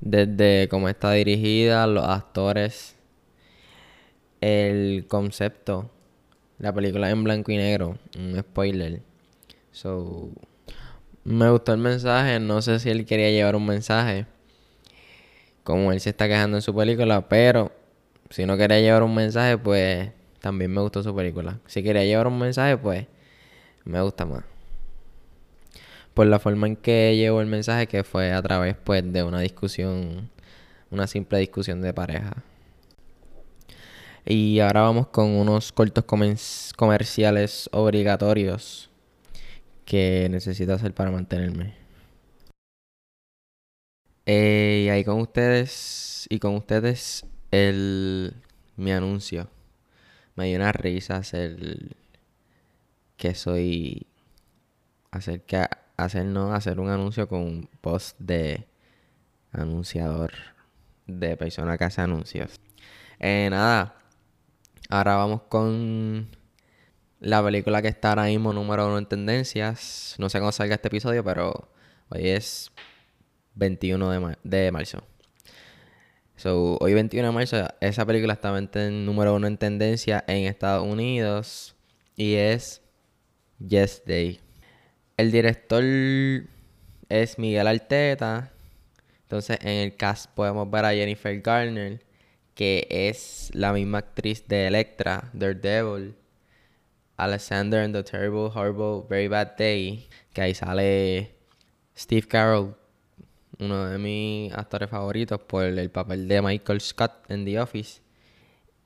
Desde 0.00 0.68
cómo 0.68 0.88
está 0.88 1.12
dirigida, 1.12 1.86
los 1.86 2.04
actores, 2.04 2.96
el 4.40 5.06
concepto, 5.08 5.90
la 6.58 6.72
película 6.72 7.10
en 7.10 7.24
blanco 7.24 7.52
y 7.52 7.56
negro, 7.56 7.98
un 8.18 8.38
spoiler. 8.38 9.02
So, 9.72 10.30
me 11.24 11.50
gustó 11.50 11.72
el 11.72 11.78
mensaje, 11.78 12.40
no 12.40 12.62
sé 12.62 12.78
si 12.78 12.90
él 12.90 13.04
quería 13.06 13.30
llevar 13.30 13.54
un 13.56 13.66
mensaje, 13.66 14.26
como 15.62 15.92
él 15.92 16.00
se 16.00 16.10
está 16.10 16.26
quejando 16.26 16.56
en 16.56 16.62
su 16.62 16.74
película, 16.74 17.28
pero 17.28 17.72
si 18.30 18.46
no 18.46 18.56
quería 18.56 18.80
llevar 18.80 19.02
un 19.02 19.14
mensaje, 19.14 19.58
pues 19.58 20.10
también 20.40 20.70
me 20.72 20.80
gustó 20.80 21.02
su 21.02 21.14
película. 21.14 21.58
Si 21.66 21.82
quería 21.82 22.04
llevar 22.04 22.26
un 22.26 22.38
mensaje, 22.38 22.76
pues 22.76 23.06
me 23.84 24.00
gusta 24.00 24.26
más. 24.26 24.44
Por 26.14 26.26
la 26.26 26.38
forma 26.38 26.66
en 26.66 26.76
que 26.76 27.16
llevó 27.16 27.40
el 27.40 27.46
mensaje, 27.46 27.86
que 27.86 28.02
fue 28.04 28.32
a 28.32 28.42
través 28.42 28.76
pues 28.82 29.12
de 29.12 29.22
una 29.22 29.40
discusión, 29.40 30.30
una 30.90 31.06
simple 31.06 31.38
discusión 31.38 31.80
de 31.80 31.94
pareja. 31.94 32.42
Y 34.30 34.60
ahora 34.60 34.82
vamos 34.82 35.06
con 35.06 35.30
unos 35.30 35.72
cortos 35.72 36.04
comerciales 36.04 37.70
obligatorios 37.72 38.90
que 39.86 40.28
necesito 40.30 40.74
hacer 40.74 40.92
para 40.92 41.10
mantenerme. 41.10 41.74
Eh, 44.26 44.82
y 44.84 44.88
ahí 44.90 45.02
con 45.02 45.18
ustedes 45.22 46.26
y 46.28 46.40
con 46.40 46.56
ustedes 46.56 47.24
el, 47.52 48.34
mi 48.76 48.92
anuncio. 48.92 49.48
Me 50.36 50.48
dio 50.48 50.58
una 50.58 50.72
risa 50.72 51.16
hacer 51.16 51.96
que 53.16 53.34
soy 53.34 54.06
hacer 55.10 55.40
que 55.40 55.64
hacer 55.96 56.26
no 56.26 56.52
hacer 56.52 56.80
un 56.80 56.90
anuncio 56.90 57.28
con 57.28 57.40
un 57.40 57.70
post 57.80 58.14
de 58.18 58.66
anunciador 59.52 60.32
de 61.06 61.34
persona 61.38 61.78
que 61.78 61.84
hace 61.84 62.02
anuncios. 62.02 62.60
Eh, 63.20 63.48
nada, 63.50 63.97
ahora 64.88 65.16
vamos 65.16 65.42
con 65.48 66.28
la 67.20 67.42
película 67.42 67.82
que 67.82 67.88
está 67.88 68.10
ahora 68.10 68.24
mismo 68.24 68.52
número 68.52 68.86
uno 68.86 68.98
en 68.98 69.06
tendencias. 69.06 70.14
No 70.18 70.28
sé 70.28 70.38
cómo 70.38 70.52
salga 70.52 70.74
este 70.76 70.88
episodio, 70.88 71.24
pero 71.24 71.68
hoy 72.08 72.28
es 72.28 72.70
21 73.54 74.10
de, 74.10 74.38
de 74.44 74.72
marzo. 74.72 75.02
So, 76.36 76.78
hoy 76.80 76.94
21 76.94 77.28
de 77.28 77.34
marzo, 77.34 77.68
esa 77.80 78.06
película 78.06 78.34
está 78.34 78.56
en 78.56 79.04
número 79.04 79.34
uno 79.34 79.48
en 79.48 79.58
tendencia 79.58 80.24
en 80.28 80.46
Estados 80.46 80.86
Unidos 80.86 81.74
y 82.14 82.34
es 82.34 82.80
Yes 83.58 84.02
Day. 84.06 84.40
El 85.16 85.32
director 85.32 85.82
es 87.08 87.38
Miguel 87.38 87.66
Arteta. 87.66 88.52
Entonces, 89.22 89.58
en 89.62 89.68
el 89.68 89.96
cast 89.96 90.30
podemos 90.32 90.70
ver 90.70 90.84
a 90.84 90.92
Jennifer 90.92 91.40
Garner, 91.40 92.00
que 92.58 92.88
es 92.90 93.52
la 93.54 93.72
misma 93.72 93.98
actriz 93.98 94.48
de 94.48 94.66
Electra, 94.66 95.30
Daredevil. 95.32 96.16
Alexander 97.16 97.84
and 97.84 97.94
the 97.94 98.02
Terrible, 98.02 98.50
Horrible, 98.52 99.06
Very 99.08 99.28
Bad 99.28 99.56
Day, 99.56 100.08
que 100.32 100.40
ahí 100.40 100.54
sale 100.54 101.36
Steve 101.96 102.26
Carroll 102.26 102.74
uno 103.60 103.86
de 103.86 103.98
mis 103.98 104.52
actores 104.54 104.90
favoritos 104.90 105.40
por 105.40 105.66
el 105.66 105.90
papel 105.90 106.26
de 106.26 106.42
Michael 106.42 106.80
Scott 106.80 107.12
en 107.28 107.44
The 107.44 107.60
Office. 107.60 108.02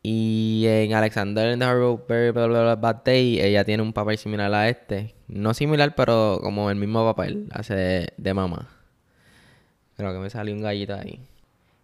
Y 0.02 0.64
en 0.66 0.92
Alexander 0.92 1.48
and 1.52 1.62
the 1.62 1.66
Horrible 1.66 2.76
Bad 2.76 3.04
Day, 3.04 3.40
ella 3.40 3.64
tiene 3.64 3.82
un 3.82 3.94
papel 3.94 4.18
similar 4.18 4.52
a 4.52 4.68
este. 4.68 5.14
No 5.28 5.54
similar, 5.54 5.94
pero 5.94 6.40
como 6.42 6.70
el 6.70 6.76
mismo 6.76 7.10
papel. 7.10 7.48
Hace 7.52 8.08
de, 8.14 8.34
mamá. 8.34 8.68
Creo 9.96 10.12
que 10.12 10.18
me 10.18 10.28
salió 10.28 10.54
un 10.54 10.60
gallito 10.60 10.94
ahí. 10.94 11.20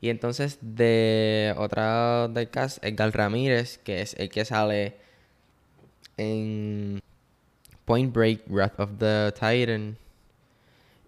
Y 0.00 0.10
entonces 0.10 0.58
de 0.60 1.54
otra 1.56 2.28
del 2.28 2.50
cast, 2.50 2.82
Edgar 2.84 3.14
Ramírez, 3.14 3.78
que 3.78 4.02
es 4.02 4.14
el 4.14 4.28
que 4.28 4.44
sale 4.44 4.96
en 6.16 7.00
Point 7.84 8.14
Break, 8.14 8.42
Wrath 8.48 8.78
of 8.78 8.90
the 8.98 9.32
Titan 9.32 9.96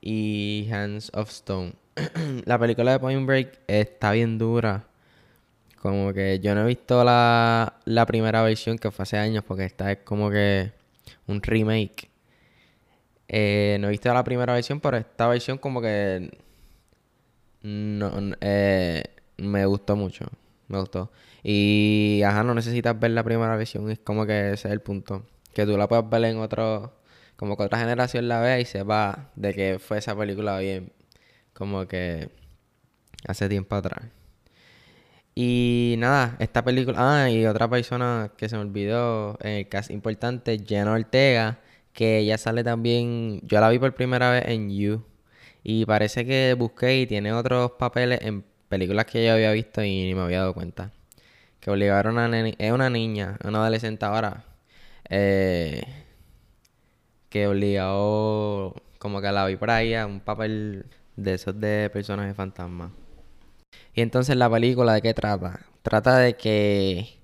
y 0.00 0.68
Hands 0.72 1.10
of 1.14 1.30
Stone. 1.30 1.74
la 2.44 2.58
película 2.58 2.92
de 2.92 2.98
Point 2.98 3.26
Break 3.26 3.60
está 3.66 4.12
bien 4.12 4.38
dura. 4.38 4.86
Como 5.76 6.12
que 6.12 6.40
yo 6.40 6.54
no 6.54 6.62
he 6.62 6.66
visto 6.66 7.04
la, 7.04 7.80
la 7.84 8.06
primera 8.06 8.42
versión 8.42 8.78
que 8.78 8.90
fue 8.90 9.04
hace 9.04 9.18
años, 9.18 9.44
porque 9.46 9.64
esta 9.64 9.92
es 9.92 9.98
como 9.98 10.30
que 10.30 10.72
un 11.26 11.42
remake. 11.42 12.10
Eh, 13.28 13.78
no 13.80 13.86
he 13.86 13.90
visto 13.90 14.12
la 14.12 14.24
primera 14.24 14.52
versión, 14.52 14.80
pero 14.80 14.96
esta 14.96 15.28
versión 15.28 15.58
como 15.58 15.80
que 15.80 16.30
no, 17.62 18.10
eh, 18.40 19.04
me 19.38 19.66
gustó 19.66 19.96
mucho. 19.96 20.26
Me 20.68 20.78
gustó. 20.78 21.10
Y 21.42 22.22
ajá, 22.24 22.44
no 22.44 22.54
necesitas 22.54 22.98
ver 22.98 23.10
la 23.12 23.24
primera 23.24 23.56
versión, 23.56 23.90
es 23.90 23.98
como 23.98 24.26
que 24.26 24.52
ese 24.52 24.68
es 24.68 24.72
el 24.72 24.80
punto. 24.80 25.26
Que 25.54 25.66
tú 25.66 25.76
la 25.76 25.88
puedas 25.88 26.08
ver 26.08 26.24
en 26.24 26.38
otro, 26.38 26.94
como 27.36 27.56
que 27.56 27.64
otra 27.64 27.78
generación 27.80 28.28
la 28.28 28.40
vea 28.40 28.60
y 28.60 28.64
sepa 28.64 29.30
de 29.36 29.54
que 29.54 29.78
fue 29.80 29.98
esa 29.98 30.16
película 30.16 30.58
bien, 30.58 30.92
como 31.54 31.86
que 31.88 32.30
hace 33.26 33.48
tiempo 33.48 33.76
atrás. 33.76 34.04
Y 35.34 35.94
nada, 35.98 36.36
esta 36.38 36.64
película. 36.64 37.24
Ah, 37.24 37.30
y 37.30 37.46
otra 37.46 37.68
persona 37.68 38.32
que 38.36 38.48
se 38.48 38.56
me 38.56 38.62
olvidó 38.62 39.38
en 39.40 39.66
importante, 39.90 40.58
Jenna 40.66 40.92
Ortega, 40.92 41.60
que 41.92 42.18
ella 42.18 42.38
sale 42.38 42.64
también. 42.64 43.40
Yo 43.44 43.60
la 43.60 43.70
vi 43.70 43.78
por 43.78 43.94
primera 43.94 44.30
vez 44.30 44.44
en 44.48 44.70
You. 44.70 45.04
Y 45.62 45.84
parece 45.86 46.24
que 46.26 46.54
busqué 46.58 47.00
y 47.00 47.06
tiene 47.06 47.32
otros 47.32 47.72
papeles 47.72 48.20
en 48.22 48.44
películas 48.68 49.06
que 49.06 49.26
yo 49.26 49.32
había 49.32 49.52
visto 49.52 49.82
y 49.82 50.04
ni 50.04 50.14
me 50.14 50.22
había 50.22 50.40
dado 50.40 50.54
cuenta. 50.54 50.92
Que 51.60 51.70
obligaron 51.70 52.18
a 52.18 52.26
una 52.26 52.48
es 52.48 52.72
una 52.72 52.90
niña, 52.90 53.38
una 53.44 53.60
adolescente 53.60 54.04
ahora, 54.06 54.44
eh, 55.10 55.82
que 57.28 57.46
obligó, 57.46 58.74
como 58.98 59.20
que 59.20 59.32
la 59.32 59.46
vi 59.46 59.56
por 59.56 59.70
ahí 59.70 59.94
a 59.94 60.06
un 60.06 60.20
papel 60.20 60.86
de 61.16 61.34
esos 61.34 61.60
de 61.60 61.90
personajes 61.92 62.36
fantasmas. 62.36 62.92
Y 63.94 64.02
entonces 64.02 64.36
la 64.36 64.50
película 64.50 64.94
de 64.94 65.02
qué 65.02 65.14
trata? 65.14 65.60
Trata 65.82 66.18
de 66.18 66.36
que 66.36 67.18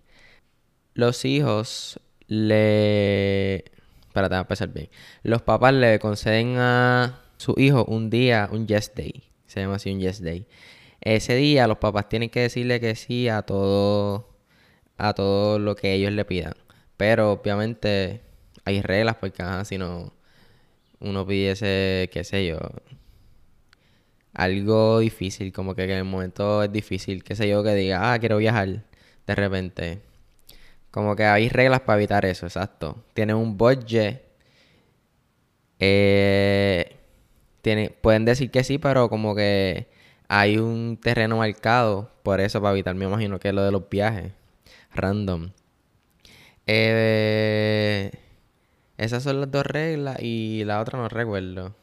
los 0.95 1.25
hijos 1.25 2.01
le... 2.29 3.65
Espérate, 4.09 4.35
a 4.35 4.41
empezar 4.41 4.69
bien. 4.69 4.89
Los 5.23 5.43
papás 5.43 5.75
le 5.75 5.99
conceden 5.99 6.57
a 6.59 7.21
su 7.37 7.55
hijo 7.57 7.85
un 7.85 8.11
día, 8.11 8.49
un 8.51 8.67
yes 8.67 8.93
day. 8.95 9.25
Se 9.47 9.61
llama 9.61 9.77
así 9.77 9.93
un 9.93 10.01
yes 10.01 10.23
day. 10.23 10.47
Ese 11.01 11.35
día 11.37 11.67
los 11.67 11.79
papás 11.79 12.09
tienen 12.09 12.31
que 12.31 12.41
decirle 12.41 12.81
que 12.81 12.95
sí 12.97 13.29
a 13.29 13.43
todo, 13.43 14.29
a 14.99 15.15
todo 15.15 15.59
lo 15.59 15.77
que 15.77 15.93
ellos 15.95 16.13
le 16.13 16.25
pidan. 16.25 16.55
Pero 16.97 17.33
obviamente 17.33 18.23
hay 18.65 18.83
reglas 18.83 19.17
porque 19.17 19.45
si 19.65 19.79
no 19.79 20.13
uno 21.01 21.27
pidiese, 21.27 22.09
qué 22.13 22.25
sé 22.25 22.47
yo, 22.47 22.59
algo 24.37 24.99
difícil, 25.01 25.53
como 25.53 25.75
que 25.75 25.85
en 25.85 25.91
el 25.91 26.05
momento 26.05 26.63
es 26.63 26.73
difícil, 26.73 27.25
qué 27.25 27.35
sé 27.37 27.49
yo, 27.49 27.63
que 27.63 27.75
diga, 27.75 28.13
ah, 28.13 28.19
quiero 28.19 28.39
viajar 28.39 28.85
de 29.27 29.35
repente. 29.35 30.01
Como 30.91 31.17
que 31.17 31.25
hay 31.25 31.49
reglas 31.49 31.81
para 31.81 31.99
evitar 31.99 32.25
eso, 32.27 32.47
exacto. 32.47 33.05
Tiene 33.15 33.35
un 33.35 33.57
budget. 33.57 34.23
Eh, 35.79 36.96
pueden 38.01 38.25
decir 38.25 38.51
que 38.51 38.65
sí, 38.65 38.79
pero 38.79 39.09
como 39.09 39.35
que 39.35 39.87
hay 40.29 40.59
un 40.59 40.99
terreno 41.01 41.39
marcado 41.39 42.11
por 42.23 42.41
eso, 42.41 42.61
para 42.61 42.73
evitar, 42.73 42.95
me 42.95 43.05
imagino 43.07 43.39
que 43.39 43.49
es 43.49 43.55
lo 43.55 43.63
de 43.63 43.73
los 43.73 43.89
viajes. 43.89 44.33
Random. 44.95 45.51
Eh, 46.67 48.11
esas 48.99 49.23
son 49.23 49.41
las 49.41 49.51
dos 49.51 49.67
reglas 49.67 50.19
y 50.21 50.65
la 50.65 50.81
otra 50.81 50.99
no 50.99 51.09
recuerdo. 51.09 51.75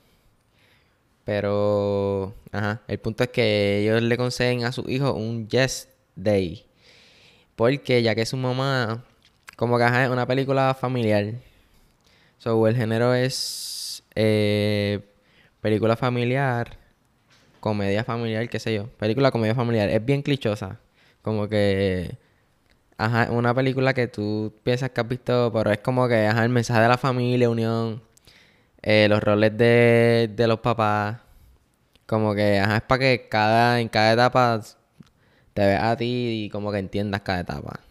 Pero, 1.25 2.35
ajá, 2.51 2.81
el 2.87 2.99
punto 2.99 3.23
es 3.23 3.29
que 3.29 3.79
ellos 3.81 4.01
le 4.01 4.17
conceden 4.17 4.65
a 4.65 4.71
su 4.71 4.89
hijo 4.89 5.13
un 5.13 5.47
Yes 5.47 5.89
Day. 6.15 6.65
Porque 7.55 8.01
ya 8.03 8.15
que 8.15 8.25
su 8.25 8.35
mamá, 8.37 9.05
como 9.55 9.77
que 9.77 9.85
es 9.85 10.09
una 10.09 10.27
película 10.27 10.73
familiar. 10.73 11.33
So, 12.39 12.67
el 12.67 12.75
género 12.75 13.13
es 13.13 14.03
eh, 14.15 14.99
película 15.63 15.95
familiar, 15.95 16.77
comedia 17.61 18.03
familiar, 18.03 18.49
qué 18.49 18.59
sé 18.59 18.75
yo. 18.75 18.87
Película 18.99 19.31
comedia 19.31 19.55
familiar. 19.55 19.89
Es 19.89 20.05
bien 20.05 20.21
clichosa. 20.21 20.79
Como 21.23 21.47
que, 21.49 22.17
ajá, 22.97 23.31
una 23.31 23.53
película 23.55 23.93
que 23.93 24.07
tú 24.07 24.53
piensas 24.63 24.91
que 24.91 25.01
has 25.01 25.07
visto, 25.07 25.51
pero 25.53 25.71
es 25.71 25.79
como 25.79 26.07
que, 26.09 26.27
ajá, 26.27 26.43
el 26.43 26.49
mensaje 26.49 26.81
de 26.81 26.89
la 26.89 26.97
familia, 26.97 27.49
unión 27.49 28.03
eh, 28.83 29.07
los 29.09 29.23
roles 29.23 29.57
de, 29.57 30.31
de 30.35 30.47
los 30.47 30.59
papás. 30.59 31.19
Como 32.07 32.35
que, 32.35 32.59
ajá, 32.59 32.77
es 32.77 32.83
para 32.83 32.99
que 32.99 33.29
cada, 33.29 33.81
en 33.81 33.89
cada 33.89 34.13
etapa 34.13 34.61
te 35.53 35.61
veas 35.65 35.83
a 35.83 35.97
ti 35.97 36.45
y 36.45 36.49
como 36.49 36.71
que 36.71 36.79
entiendas 36.79 37.21
cada 37.21 37.41
etapa. 37.41 37.81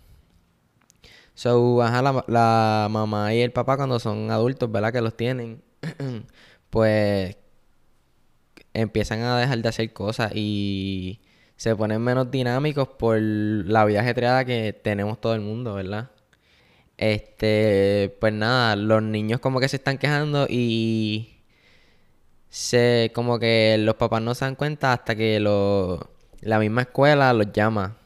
So, 1.34 1.82
ajá, 1.82 2.02
la, 2.02 2.24
la 2.28 2.88
mamá 2.90 3.34
y 3.34 3.40
el 3.40 3.52
papá 3.52 3.76
cuando 3.76 3.98
son 3.98 4.30
adultos, 4.30 4.70
¿verdad? 4.70 4.92
Que 4.92 5.00
los 5.00 5.16
tienen, 5.16 5.62
pues 6.70 7.36
empiezan 8.74 9.20
a 9.22 9.38
dejar 9.38 9.58
de 9.62 9.68
hacer 9.68 9.92
cosas 9.92 10.32
y 10.34 11.20
se 11.56 11.76
ponen 11.76 12.02
menos 12.02 12.30
dinámicos 12.30 12.88
por 12.88 13.20
la 13.20 13.84
vida 13.84 14.00
ajetreada 14.00 14.44
que 14.44 14.72
tenemos 14.72 15.20
todo 15.20 15.34
el 15.34 15.40
mundo, 15.40 15.74
¿verdad? 15.74 16.10
Este, 16.98 18.16
pues 18.20 18.32
nada, 18.32 18.76
los 18.76 19.02
niños 19.02 19.40
como 19.40 19.60
que 19.60 19.68
se 19.68 19.76
están 19.76 19.98
quejando 19.98 20.46
y 20.48 21.40
se 22.48 23.10
como 23.14 23.38
que 23.38 23.76
los 23.78 23.96
papás 23.96 24.22
no 24.22 24.34
se 24.34 24.44
dan 24.44 24.56
cuenta 24.56 24.92
hasta 24.92 25.16
que 25.16 25.40
lo, 25.40 26.10
la 26.40 26.58
misma 26.58 26.82
escuela 26.82 27.32
los 27.32 27.52
llama 27.52 27.96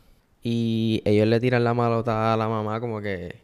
y 0.42 1.02
ellos 1.04 1.26
le 1.26 1.40
tiran 1.40 1.64
la 1.64 1.74
malota 1.74 2.32
a 2.32 2.36
la 2.36 2.48
mamá 2.48 2.80
como 2.80 3.00
que 3.00 3.42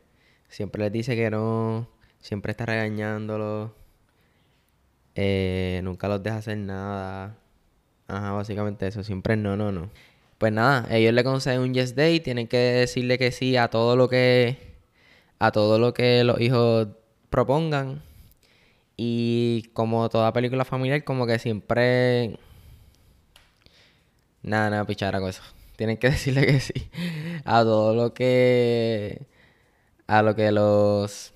siempre 0.48 0.84
les 0.84 0.92
dice 0.92 1.16
que 1.16 1.30
no, 1.30 1.88
siempre 2.20 2.52
está 2.52 2.66
regañándolos, 2.66 3.72
eh, 5.14 5.80
nunca 5.84 6.08
los 6.08 6.22
deja 6.22 6.36
hacer 6.38 6.58
nada. 6.58 7.36
Ajá, 8.08 8.32
básicamente 8.32 8.86
eso, 8.86 9.02
siempre 9.04 9.36
no, 9.36 9.56
no, 9.56 9.72
no. 9.72 9.90
Pues 10.38 10.52
nada, 10.52 10.86
ellos 10.90 11.14
le 11.14 11.24
conceden 11.24 11.60
un 11.60 11.74
yes 11.74 11.94
day, 11.94 12.20
tienen 12.20 12.48
que 12.48 12.56
decirle 12.58 13.18
que 13.18 13.32
sí 13.32 13.56
a 13.56 13.68
todo 13.68 13.96
lo 13.96 14.08
que 14.08 14.72
a 15.38 15.50
todo 15.52 15.78
lo 15.78 15.92
que 15.94 16.24
los 16.24 16.40
hijos 16.40 16.88
propongan. 17.30 18.02
Y 18.96 19.70
como 19.72 20.08
toda 20.08 20.32
película 20.32 20.64
familiar, 20.64 21.02
como 21.04 21.26
que 21.26 21.38
siempre... 21.40 22.38
Nada, 24.42 24.70
nada, 24.70 24.84
pichara 24.86 25.18
con 25.20 25.30
eso. 25.30 25.42
Tienen 25.76 25.96
que 25.96 26.10
decirle 26.10 26.46
que 26.46 26.60
sí 26.60 26.88
a 27.44 27.62
todo 27.62 27.94
lo 27.94 28.14
que... 28.14 29.26
A 30.06 30.22
lo 30.22 30.36
que 30.36 30.52
los... 30.52 31.32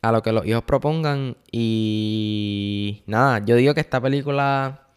A 0.00 0.12
lo 0.12 0.22
que 0.22 0.32
los 0.32 0.46
hijos 0.46 0.64
propongan. 0.64 1.36
Y... 1.50 3.02
Nada, 3.06 3.44
yo 3.44 3.56
digo 3.56 3.74
que 3.74 3.80
esta 3.80 4.00
película 4.00 4.88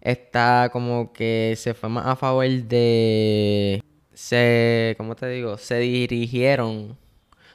está 0.00 0.70
como 0.72 1.12
que 1.12 1.54
se 1.56 1.74
fue 1.74 1.88
más 1.88 2.06
a 2.06 2.16
favor 2.16 2.46
de 2.46 3.82
se, 4.18 4.96
¿cómo 4.98 5.14
te 5.14 5.28
digo? 5.28 5.58
Se 5.58 5.78
dirigieron 5.78 6.98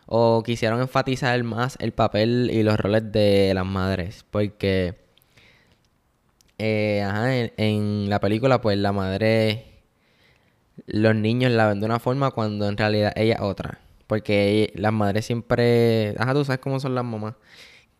o 0.05 0.43
quisieron 0.43 0.79
enfatizar 0.79 1.43
más 1.43 1.77
el 1.81 1.91
papel 1.91 2.49
y 2.53 2.63
los 2.63 2.79
roles 2.79 3.11
de 3.11 3.53
las 3.53 3.65
madres. 3.65 4.25
Porque, 4.31 4.95
eh, 6.57 7.03
ajá, 7.05 7.35
en, 7.57 8.09
la 8.09 8.19
película, 8.21 8.61
pues 8.61 8.77
la 8.77 8.93
madre, 8.93 9.81
los 10.87 11.15
niños 11.15 11.51
la 11.51 11.67
ven 11.67 11.81
de 11.81 11.85
una 11.85 11.99
forma 11.99 12.31
cuando 12.31 12.69
en 12.69 12.77
realidad 12.77 13.11
ella 13.17 13.39
otra. 13.41 13.81
Porque 14.07 14.71
las 14.75 14.93
madres 14.93 15.25
siempre, 15.25 16.15
ajá, 16.17 16.33
tú 16.33 16.45
sabes 16.45 16.59
cómo 16.59 16.79
son 16.79 16.95
las 16.95 17.05
mamás. 17.05 17.35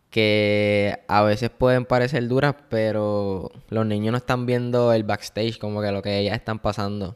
Que 0.10 1.00
a 1.08 1.24
veces 1.24 1.50
pueden 1.50 1.86
parecer 1.86 2.28
duras, 2.28 2.56
pero 2.70 3.52
los 3.70 3.86
niños 3.86 4.12
no 4.12 4.18
están 4.18 4.46
viendo 4.46 4.94
el 4.94 5.04
backstage, 5.04 5.58
como 5.58 5.82
que 5.82 5.92
lo 5.92 6.02
que 6.02 6.20
ellas 6.20 6.36
están 6.36 6.60
pasando. 6.60 7.16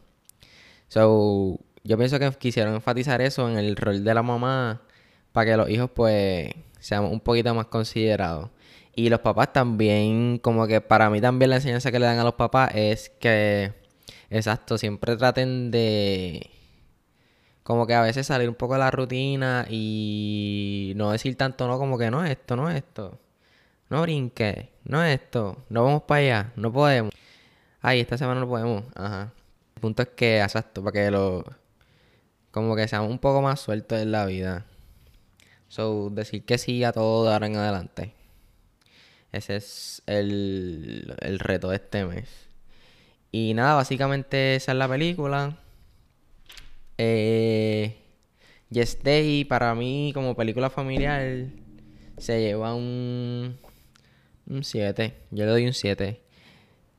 So, 0.87 1.59
yo 1.83 1.97
pienso 1.97 2.19
que 2.19 2.31
quisieron 2.31 2.73
enfatizar 2.75 3.21
eso 3.21 3.49
en 3.49 3.57
el 3.57 3.75
rol 3.75 4.03
de 4.03 4.13
la 4.13 4.23
mamá 4.23 4.81
para 5.31 5.51
que 5.51 5.57
los 5.57 5.69
hijos 5.69 5.91
pues 5.93 6.49
sean 6.79 7.05
un 7.05 7.19
poquito 7.19 7.53
más 7.53 7.67
considerados. 7.67 8.49
Y 8.95 9.09
los 9.09 9.19
papás 9.19 9.53
también, 9.53 10.39
como 10.39 10.65
que 10.67 10.81
para 10.81 11.09
mí 11.11 11.21
también 11.21 11.51
la 11.51 11.57
enseñanza 11.57 11.91
que 11.91 11.99
le 11.99 12.07
dan 12.07 12.19
a 12.19 12.23
los 12.23 12.33
papás 12.33 12.71
es 12.73 13.09
que, 13.19 13.73
exacto, 14.31 14.77
siempre 14.79 15.15
traten 15.17 15.69
de, 15.71 16.49
como 17.67 17.85
que 17.85 17.93
a 17.93 18.01
veces 18.01 18.25
salir 18.25 18.47
un 18.47 18.55
poco 18.55 18.75
de 18.75 18.79
la 18.79 18.91
rutina 18.91 19.65
y 19.69 20.93
no 20.95 21.11
decir 21.11 21.35
tanto 21.35 21.67
no 21.67 21.77
como 21.77 21.97
que 21.97 22.09
no 22.09 22.23
es 22.23 22.31
esto, 22.31 22.55
no 22.55 22.69
es 22.69 22.77
esto. 22.77 23.19
No 23.89 24.03
brinque, 24.03 24.69
no 24.85 25.03
es 25.03 25.19
esto, 25.19 25.65
no 25.67 25.83
vamos 25.83 26.03
para 26.03 26.19
allá, 26.21 26.53
no 26.55 26.71
podemos. 26.71 27.11
Ay, 27.81 27.99
esta 27.99 28.17
semana 28.17 28.39
no 28.39 28.47
podemos, 28.47 28.85
ajá. 28.95 29.33
El 29.75 29.81
punto 29.81 30.01
es 30.03 30.07
que, 30.15 30.41
exacto, 30.41 30.81
para 30.81 30.93
que 30.93 31.11
lo... 31.11 31.43
Como 32.51 32.73
que 32.73 32.87
seamos 32.87 33.11
un 33.11 33.19
poco 33.19 33.41
más 33.41 33.59
sueltos 33.59 33.99
en 33.99 34.13
la 34.13 34.25
vida. 34.25 34.65
So, 35.67 36.09
decir 36.09 36.45
que 36.45 36.57
sí 36.57 36.85
a 36.85 36.93
todo 36.93 37.25
de 37.25 37.33
ahora 37.33 37.47
en 37.47 37.57
adelante. 37.57 38.13
Ese 39.33 39.57
es 39.57 40.03
el, 40.05 41.17
el 41.19 41.39
reto 41.39 41.71
de 41.71 41.75
este 41.75 42.05
mes. 42.05 42.29
Y 43.29 43.53
nada, 43.55 43.75
básicamente 43.75 44.55
esa 44.55 44.71
es 44.71 44.77
la 44.77 44.87
película. 44.87 45.57
Eh, 46.97 47.95
Yes 48.69 49.01
Day 49.03 49.45
para 49.45 49.73
mí 49.75 50.11
como 50.13 50.35
película 50.35 50.69
familiar 50.69 51.47
se 52.17 52.41
lleva 52.41 52.73
un 52.73 53.57
7. 54.61 55.13
Yo 55.31 55.45
le 55.45 55.51
doy 55.51 55.65
un 55.65 55.73
7. 55.73 56.21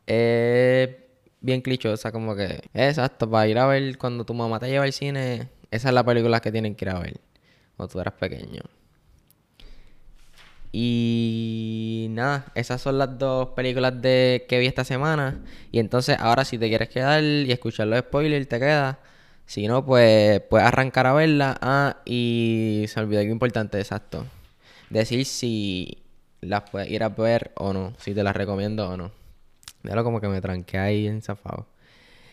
Eh, 0.07 1.09
bien 1.41 1.61
clichosa, 1.61 2.13
como 2.13 2.35
que. 2.37 2.63
Exacto, 2.75 3.31
para 3.31 3.47
ir 3.49 3.59
a 3.59 3.67
ver 3.67 3.99
cuando 3.99 4.25
tu 4.25 4.35
mamá 4.35 4.59
te 4.59 4.69
lleva 4.69 4.85
al 4.85 4.93
cine, 4.93 5.49
esa 5.71 5.89
es 5.89 5.95
la 5.95 6.05
película 6.05 6.41
que 6.41 6.53
tienen 6.53 6.75
que 6.75 6.85
ir 6.87 6.91
a 6.91 6.99
ver. 7.01 7.21
Cuando 7.77 7.93
tú 7.93 8.01
eras 8.01 8.15
pequeño. 8.15 8.63
Y 10.73 12.09
nada, 12.11 12.53
esas 12.55 12.81
son 12.83 12.99
las 12.99 13.19
dos 13.19 13.51
películas 13.51 14.01
de 14.03 14.47
que 14.49 14.59
vi 14.59 14.67
esta 14.67 14.85
semana. 14.85 15.43
Y 15.73 15.79
entonces, 15.79 16.17
ahora 16.21 16.45
si 16.45 16.59
te 16.59 16.69
quieres 16.69 16.89
quedar 16.89 17.23
y 17.23 17.51
escuchar 17.53 17.87
los 17.89 18.01
spoilers, 18.01 18.49
te 18.49 18.59
quedas. 18.59 18.97
Si 19.49 19.67
no, 19.67 19.83
pues 19.83 20.43
puedes 20.43 20.67
arrancar 20.67 21.07
a 21.07 21.15
verla. 21.15 21.57
Ah, 21.63 21.97
y 22.05 22.85
se 22.87 23.01
olvidó 23.01 23.21
algo 23.21 23.33
importante, 23.33 23.79
exacto. 23.79 24.27
Decir 24.91 25.25
si 25.25 26.05
las 26.43 26.69
puedes 26.71 26.91
ir 26.91 27.03
a 27.03 27.09
ver 27.09 27.53
o 27.57 27.73
no. 27.73 27.95
Si 27.97 28.13
te 28.15 28.23
las 28.23 28.37
recomiendo 28.37 28.87
o 28.87 28.99
no. 28.99 29.11
Déjalo 29.83 30.05
como 30.05 30.21
que 30.21 30.29
me 30.29 30.43
tranqué 30.43 30.77
ahí 30.77 31.07
en 31.07 31.23
zafado. 31.23 31.67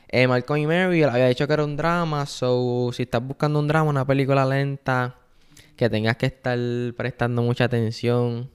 Eh, 0.10 0.28
Malcolm 0.28 0.60
y 0.60 0.68
Mary 0.68 1.04
había 1.04 1.28
dicho 1.28 1.48
que 1.48 1.54
era 1.54 1.64
un 1.64 1.78
drama. 1.78 2.26
So, 2.26 2.92
si 2.92 3.04
estás 3.04 3.26
buscando 3.26 3.60
un 3.60 3.70
drama, 3.70 3.90
una 3.90 4.06
película 4.06 4.46
lenta, 4.46 5.16
que 5.78 5.90
tengas 5.90 6.18
que 6.18 6.26
estar 6.26 6.60
prestando 6.98 7.42
mucha 7.44 7.64
atención. 7.64 8.52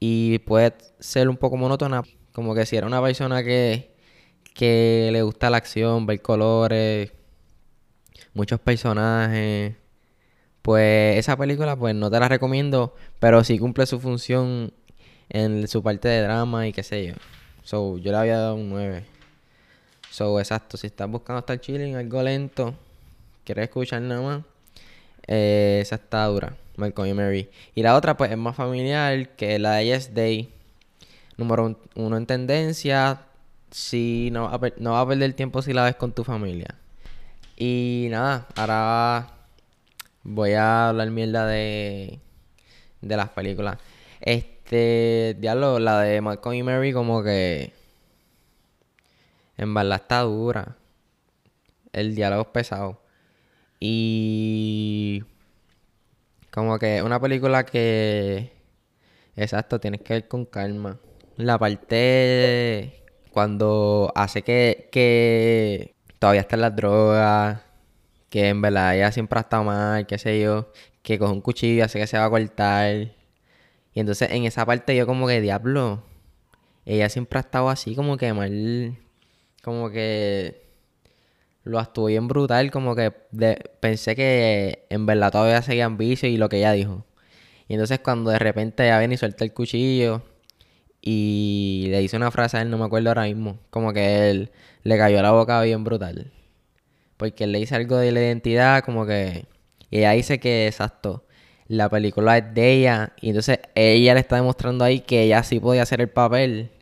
Y 0.00 0.40
puede 0.40 0.74
ser 0.98 1.28
un 1.28 1.36
poco 1.36 1.56
monótona. 1.56 2.02
Como 2.32 2.52
que 2.52 2.66
si 2.66 2.76
era 2.76 2.88
una 2.88 3.00
persona 3.00 3.44
que, 3.44 3.94
que 4.54 5.10
le 5.12 5.22
gusta 5.22 5.50
la 5.50 5.58
acción, 5.58 6.04
ver 6.06 6.20
colores 6.20 7.12
muchos 8.36 8.60
personajes. 8.60 9.74
Pues 10.62 11.18
esa 11.18 11.36
película 11.36 11.76
pues 11.76 11.94
no 11.94 12.10
te 12.10 12.20
la 12.20 12.28
recomiendo, 12.28 12.94
pero 13.18 13.42
sí 13.44 13.58
cumple 13.58 13.86
su 13.86 13.98
función 14.00 14.72
en 15.28 15.66
su 15.68 15.82
parte 15.82 16.08
de 16.08 16.22
drama 16.22 16.68
y 16.68 16.72
qué 16.72 16.82
sé 16.82 17.06
yo. 17.06 17.14
So, 17.64 17.98
yo 17.98 18.12
le 18.12 18.18
había 18.18 18.38
dado 18.38 18.54
un 18.56 18.68
9. 18.68 19.04
So, 20.10 20.38
exacto, 20.38 20.76
si 20.76 20.86
estás 20.86 21.10
buscando 21.10 21.40
estar 21.40 21.60
chilling, 21.60 21.96
algo 21.96 22.22
lento, 22.22 22.74
quieres 23.44 23.64
escuchar 23.64 24.02
nada 24.02 24.22
más, 24.22 24.44
eh, 25.26 25.80
esa 25.82 25.96
está 25.96 26.24
dura, 26.26 26.56
Malcolm 26.76 27.08
y 27.08 27.14
Mary. 27.14 27.50
Y 27.74 27.82
la 27.82 27.96
otra 27.96 28.16
pues 28.16 28.30
es 28.30 28.38
más 28.38 28.56
familiar, 28.56 29.30
que 29.36 29.58
la 29.58 29.74
de 29.74 29.86
Yes 29.86 30.14
Day. 30.14 30.52
Número 31.36 31.78
uno 31.96 32.16
en 32.16 32.26
tendencia, 32.26 33.20
si 33.70 34.30
no, 34.32 34.50
no 34.78 34.92
va 34.92 35.00
a 35.00 35.08
perder 35.08 35.34
tiempo 35.34 35.62
si 35.62 35.72
la 35.72 35.84
ves 35.84 35.96
con 35.96 36.12
tu 36.12 36.24
familia. 36.24 36.76
Y 37.56 38.08
nada, 38.10 38.46
ahora 38.54 39.28
voy 40.22 40.52
a 40.52 40.90
hablar 40.90 41.10
mierda 41.10 41.46
de, 41.46 42.20
de 43.00 43.16
las 43.16 43.30
películas. 43.30 43.78
Este, 44.20 45.36
diablo, 45.38 45.78
la 45.78 46.00
de 46.00 46.20
Malcolm 46.20 46.54
y 46.54 46.62
Mary 46.62 46.92
como 46.92 47.22
que 47.22 47.72
en 49.56 49.74
verdad 49.74 50.00
está 50.02 50.20
dura. 50.20 50.76
El 51.92 52.14
diálogo 52.14 52.42
es 52.42 52.48
pesado. 52.48 53.00
Y 53.80 55.24
como 56.50 56.78
que 56.78 57.02
una 57.02 57.20
película 57.20 57.64
que 57.64 58.52
exacto, 59.36 59.80
tienes 59.80 60.02
que 60.02 60.14
ver 60.14 60.28
con 60.28 60.44
calma. 60.44 60.98
La 61.36 61.58
parte 61.58 63.02
cuando 63.32 64.12
hace 64.14 64.42
que, 64.42 64.88
que 64.92 65.95
todavía 66.18 66.42
está 66.42 66.56
en 66.56 66.62
las 66.62 66.76
drogas, 66.76 67.60
que 68.30 68.48
en 68.48 68.62
verdad 68.62 68.96
ella 68.96 69.12
siempre 69.12 69.38
ha 69.38 69.42
estado 69.42 69.64
mal, 69.64 70.06
qué 70.06 70.18
sé 70.18 70.40
yo, 70.40 70.72
que 71.02 71.18
coge 71.18 71.32
un 71.32 71.40
cuchillo 71.40 71.84
hace 71.84 71.98
que 71.98 72.06
se 72.06 72.18
va 72.18 72.26
a 72.26 72.30
cortar. 72.30 73.12
Y 73.94 74.00
entonces 74.00 74.30
en 74.30 74.44
esa 74.44 74.66
parte 74.66 74.96
yo 74.96 75.06
como 75.06 75.26
que, 75.26 75.40
diablo, 75.40 76.02
ella 76.84 77.08
siempre 77.08 77.38
ha 77.38 77.42
estado 77.42 77.68
así 77.70 77.94
como 77.94 78.16
que 78.16 78.32
mal, 78.32 78.98
como 79.62 79.90
que 79.90 80.62
lo 81.64 81.78
actuó 81.80 82.06
bien 82.06 82.28
brutal, 82.28 82.70
como 82.70 82.94
que 82.94 83.10
pensé 83.80 84.14
que 84.16 84.86
en 84.90 85.06
verdad 85.06 85.32
todavía 85.32 85.62
seguían 85.62 85.96
vicio 85.98 86.28
y 86.28 86.36
lo 86.36 86.48
que 86.48 86.58
ella 86.58 86.72
dijo. 86.72 87.04
Y 87.68 87.74
entonces 87.74 88.00
cuando 88.00 88.30
de 88.30 88.38
repente 88.38 88.84
ella 88.84 88.98
viene 88.98 89.14
y 89.14 89.18
suelta 89.18 89.44
el 89.44 89.52
cuchillo 89.52 90.22
y 91.08 91.86
le 91.88 92.00
dice 92.00 92.16
una 92.16 92.32
frase 92.32 92.56
a 92.56 92.62
él, 92.62 92.70
no 92.70 92.78
me 92.78 92.84
acuerdo 92.84 93.10
ahora 93.10 93.22
mismo, 93.22 93.60
como 93.70 93.92
que 93.92 94.28
él 94.28 94.50
le 94.82 94.98
cayó 94.98 95.22
la 95.22 95.30
boca 95.30 95.62
bien 95.62 95.84
brutal. 95.84 96.32
Porque 97.16 97.44
él 97.44 97.52
le 97.52 97.60
dice 97.60 97.76
algo 97.76 97.96
de 97.96 98.10
la 98.10 98.20
identidad, 98.22 98.82
como 98.84 99.06
que. 99.06 99.46
Y 99.90 99.98
ella 99.98 100.10
dice 100.12 100.40
que, 100.40 100.66
exacto, 100.66 101.24
la 101.68 101.88
película 101.88 102.38
es 102.38 102.54
de 102.54 102.72
ella. 102.72 103.12
Y 103.20 103.28
entonces 103.28 103.60
ella 103.76 104.14
le 104.14 104.20
está 104.20 104.36
demostrando 104.36 104.84
ahí 104.84 105.00
que 105.00 105.22
ella 105.22 105.44
sí 105.44 105.60
podía 105.60 105.82
hacer 105.82 106.00
el 106.00 106.08
papel. 106.10 106.72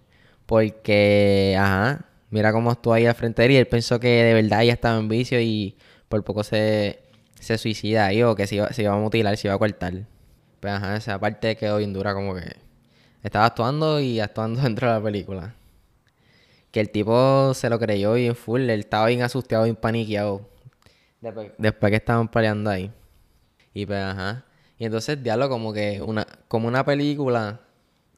Porque, 0.47 1.57
ajá, 1.59 2.07
mira 2.31 2.53
cómo 2.53 2.73
estuvo 2.73 2.95
ahí 2.95 3.07
al 3.07 3.15
frente. 3.15 3.53
Y 3.53 3.57
él 3.57 3.67
pensó 3.67 4.01
que 4.01 4.09
de 4.09 4.35
verdad 4.35 4.63
ella 4.63 4.73
estaba 4.73 4.99
en 4.99 5.09
vicio 5.09 5.39
y 5.41 5.77
por 6.09 6.25
poco 6.25 6.45
se, 6.45 7.01
se 7.41 7.59
suicida 7.59 8.07
ahí 8.07 8.23
o 8.23 8.35
que 8.35 8.47
se 8.47 8.57
iba, 8.57 8.73
se 8.73 8.83
iba 8.85 8.95
a 8.95 8.99
mutilar, 8.99 9.37
se 9.37 9.49
iba 9.49 9.55
a 9.55 9.59
cortar. 9.59 10.07
Pues, 10.61 10.73
ajá, 10.73 10.97
esa 10.97 11.19
parte 11.21 11.57
quedó 11.57 11.77
bien 11.79 11.93
dura, 11.93 12.15
como 12.15 12.35
que 12.35 12.64
estaba 13.25 13.47
actuando 13.47 13.99
y 14.01 14.21
actuando 14.21 14.61
dentro 14.63 14.87
de 14.87 14.95
la 14.95 15.03
película. 15.03 15.55
Que 16.71 16.81
el 16.81 16.91
tipo 16.91 17.55
se 17.55 17.69
lo 17.71 17.79
creyó 17.79 18.15
bien 18.15 18.37
full. 18.37 18.61
Él 18.63 18.81
estaba 18.81 19.07
bien 19.07 19.23
asustado, 19.23 19.65
bien 19.65 19.77
paniqueado. 19.77 20.43
Después, 21.59 21.91
que 21.91 21.97
estaban 21.97 22.29
peleando 22.29 22.71
ahí. 22.71 22.93
Y 23.73 23.87
pues, 23.87 24.03
ajá. 24.03 24.45
Y 24.79 24.85
entonces, 24.85 25.23
diablo, 25.23 25.49
como 25.49 25.73
que 25.73 26.03
una, 26.03 26.27
como 26.49 26.69
una 26.69 26.85
película. 26.85 27.61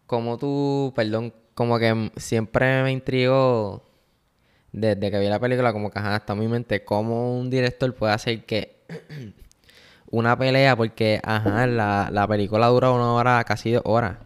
Como 0.06 0.38
tú, 0.38 0.92
perdón, 0.96 1.32
como 1.54 1.78
que 1.78 2.10
siempre 2.16 2.82
me 2.82 2.92
intrigó 2.92 3.82
desde 4.72 5.10
que 5.10 5.18
vi 5.18 5.26
la 5.28 5.40
película, 5.40 5.72
como 5.72 5.90
que 5.90 5.98
ajá, 5.98 6.16
está 6.16 6.34
en 6.34 6.38
mi 6.40 6.48
mente, 6.48 6.84
cómo 6.84 7.38
un 7.38 7.50
director 7.50 7.94
puede 7.94 8.12
hacer 8.12 8.44
que 8.44 8.84
una 10.10 10.38
pelea, 10.38 10.76
porque 10.76 11.20
ajá, 11.24 11.66
la, 11.66 12.10
la 12.12 12.28
película 12.28 12.66
dura 12.68 12.90
una 12.92 13.12
hora, 13.14 13.42
casi 13.44 13.72
dos 13.72 13.82
horas. 13.86 14.18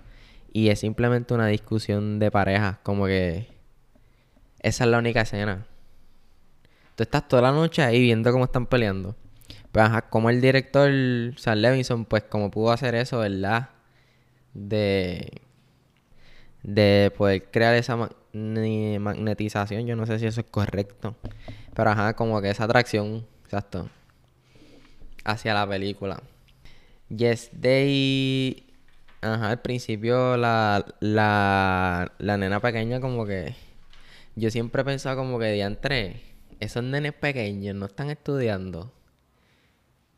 Y 0.53 0.69
es 0.69 0.81
simplemente 0.81 1.35
una 1.35 1.47
discusión 1.47 2.19
de 2.19 2.31
pareja, 2.31 2.81
como 2.83 3.07
que 3.07 3.49
esa 4.61 4.85
es 4.85 4.91
la 4.91 4.99
única 4.99 5.23
escena. 5.23 5.67
Tú 6.97 7.03
estás 7.05 7.29
toda 7.29 7.43
la 7.43 7.53
noche 7.53 7.83
ahí 7.83 8.01
viendo 8.01 8.33
cómo 8.33 8.45
están 8.45 8.67
peleando. 8.67 9.17
Pues 9.73 9.85
ajá, 9.85 10.03
como 10.03 10.31
el 10.31 10.41
director 10.41 10.91
Sam 11.37 11.59
Levinson, 11.59 12.05
pues 12.05 12.25
como 12.25 12.51
pudo 12.51 12.73
hacer 12.73 12.95
eso, 12.95 13.21
¿verdad? 13.21 13.71
De 14.53 15.41
de 16.63 17.13
poder 17.17 17.51
crear 17.51 17.75
esa 17.75 17.97
magnetización, 18.33 19.87
yo 19.87 19.97
no 19.97 20.07
sé 20.07 20.19
si 20.19 20.27
eso 20.27 20.41
es 20.41 20.47
correcto. 20.51 21.17
Pero 21.75 21.91
ajá, 21.91 22.15
como 22.15 22.41
que 22.43 22.51
esa 22.51 22.65
atracción, 22.65 23.27
exacto, 23.45 23.89
hacia 25.25 25.55
la 25.55 25.67
película. 25.67 26.23
Yes 27.09 27.51
Day 27.53 28.70
Ajá, 29.23 29.51
al 29.51 29.61
principio 29.61 30.37
la, 30.37 30.85
la, 31.01 32.13
la 32.19 32.37
nena 32.39 32.61
pequeña 32.61 33.01
como 33.01 33.27
que... 33.27 33.55
Yo 34.37 34.51
siempre 34.51 34.83
he 34.83 34.85
pensado 34.85 35.17
como 35.17 35.39
que 35.39 35.53
diantre, 35.53 36.23
esos 36.61 36.83
nenes 36.85 37.13
pequeños 37.15 37.75
no 37.77 37.87
están 37.87 38.11
estudiando. 38.11 38.93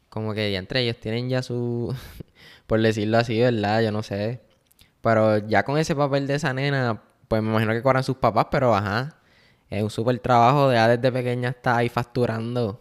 Como 0.08 0.34
que 0.34 0.48
diantre, 0.48 0.82
ellos 0.82 0.98
tienen 1.00 1.28
ya 1.28 1.42
su... 1.42 1.94
por 2.66 2.80
decirlo 2.82 3.18
así, 3.18 3.40
¿verdad? 3.40 3.82
Yo 3.82 3.92
no 3.92 4.02
sé. 4.02 4.40
Pero 5.02 5.38
ya 5.38 5.64
con 5.64 5.78
ese 5.78 5.96
papel 5.96 6.26
de 6.26 6.34
esa 6.36 6.52
nena, 6.54 7.02
pues 7.28 7.42
me 7.42 7.50
imagino 7.50 7.72
que 7.72 7.82
cobran 7.82 8.04
sus 8.04 8.16
papás, 8.18 8.46
pero 8.50 8.74
ajá. 8.74 9.18
Es 9.70 9.82
un 9.82 9.90
súper 9.90 10.18
trabajo, 10.20 10.72
ya 10.72 10.88
desde 10.88 11.12
pequeña 11.12 11.50
está 11.50 11.78
ahí 11.78 11.88
facturando. 11.88 12.80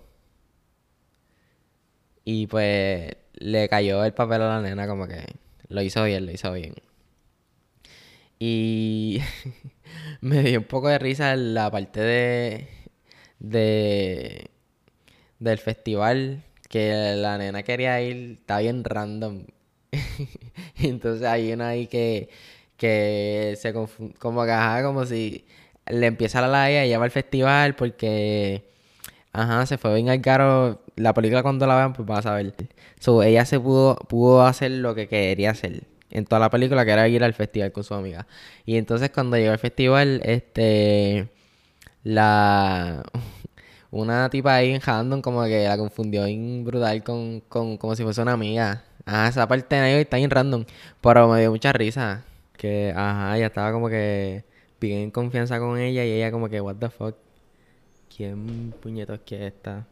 Y 2.23 2.47
pues 2.47 3.15
le 3.33 3.69
cayó 3.69 4.03
el 4.05 4.13
papel 4.13 4.41
a 4.43 4.47
la 4.47 4.61
nena 4.61 4.87
como 4.87 5.07
que... 5.07 5.25
Lo 5.71 5.81
hizo 5.81 6.03
bien, 6.03 6.25
lo 6.25 6.31
hizo 6.31 6.51
bien. 6.53 6.75
Y 8.39 9.19
me 10.21 10.43
dio 10.43 10.59
un 10.59 10.65
poco 10.65 10.89
de 10.89 10.99
risa 10.99 11.35
la 11.35 11.69
parte 11.71 11.99
de, 12.01 12.67
de 13.39 14.49
del 15.39 15.59
festival 15.59 16.43
que 16.69 17.15
la 17.17 17.37
nena 17.37 17.63
quería 17.63 18.01
ir, 18.01 18.37
está 18.41 18.59
bien 18.59 18.83
random. 18.83 19.45
Entonces 20.77 21.27
hay 21.27 21.53
una 21.53 21.69
ahí 21.69 21.87
que, 21.87 22.29
que 22.77 23.55
se 23.59 23.73
confunde, 23.73 24.15
como 24.19 24.41
ajá, 24.43 24.83
como 24.83 25.05
si 25.05 25.45
le 25.87 26.07
empieza 26.07 26.41
la 26.41 26.47
la 26.47 26.85
y 26.85 26.95
va 26.95 27.03
al 27.05 27.11
festival 27.11 27.75
porque 27.75 28.65
ajá, 29.33 29.65
se 29.65 29.77
fue 29.77 29.95
bien 29.95 30.09
al 30.09 30.21
caro. 30.21 30.80
La 31.01 31.13
película 31.13 31.43
cuando 31.43 31.65
la 31.67 31.75
vean, 31.75 31.93
pues 31.93 32.07
vas 32.07 32.25
a 32.25 32.35
ver. 32.35 32.53
So, 32.99 33.23
ella 33.23 33.45
se 33.45 33.59
pudo, 33.59 33.95
pudo 33.95 34.45
hacer 34.45 34.71
lo 34.71 34.95
que 34.95 35.07
quería 35.07 35.51
hacer 35.51 35.83
en 36.11 36.25
toda 36.25 36.39
la 36.39 36.49
película, 36.49 36.85
que 36.85 36.91
era 36.91 37.07
ir 37.07 37.23
al 37.23 37.33
festival 37.33 37.71
con 37.71 37.83
su 37.83 37.93
amiga. 37.93 38.27
Y 38.65 38.77
entonces 38.77 39.09
cuando 39.11 39.37
llegó 39.37 39.51
al 39.51 39.59
festival, 39.59 40.21
este 40.23 41.29
la 42.03 43.03
una 43.91 44.29
tipa 44.29 44.55
ahí 44.55 44.71
en 44.71 44.81
Handon 44.85 45.21
como 45.21 45.43
que 45.45 45.65
la 45.67 45.77
confundió 45.77 46.25
en 46.25 46.63
brutal 46.65 47.03
con, 47.03 47.41
con 47.41 47.77
como 47.77 47.95
si 47.95 48.03
fuese 48.03 48.21
una 48.21 48.33
amiga. 48.33 48.83
Ah, 49.05 49.27
esa 49.27 49.47
parte 49.47 49.75
de 49.75 49.81
ahí 49.81 50.01
está 50.01 50.17
bien 50.17 50.29
random. 50.29 50.65
Pero 51.01 51.27
me 51.29 51.39
dio 51.41 51.51
mucha 51.51 51.73
risa. 51.73 52.23
Que, 52.57 52.93
ajá, 52.95 53.37
ella 53.37 53.47
estaba 53.47 53.71
como 53.71 53.89
que 53.89 54.45
bien 54.79 54.99
en 55.01 55.11
confianza 55.11 55.59
con 55.59 55.79
ella 55.79 56.05
y 56.05 56.11
ella 56.11 56.31
como 56.31 56.49
que, 56.49 56.61
what 56.61 56.75
the 56.77 56.89
fuck. 56.89 57.15
¿Quién 58.15 58.73
puñetos 58.81 59.19
que 59.25 59.47
está? 59.47 59.87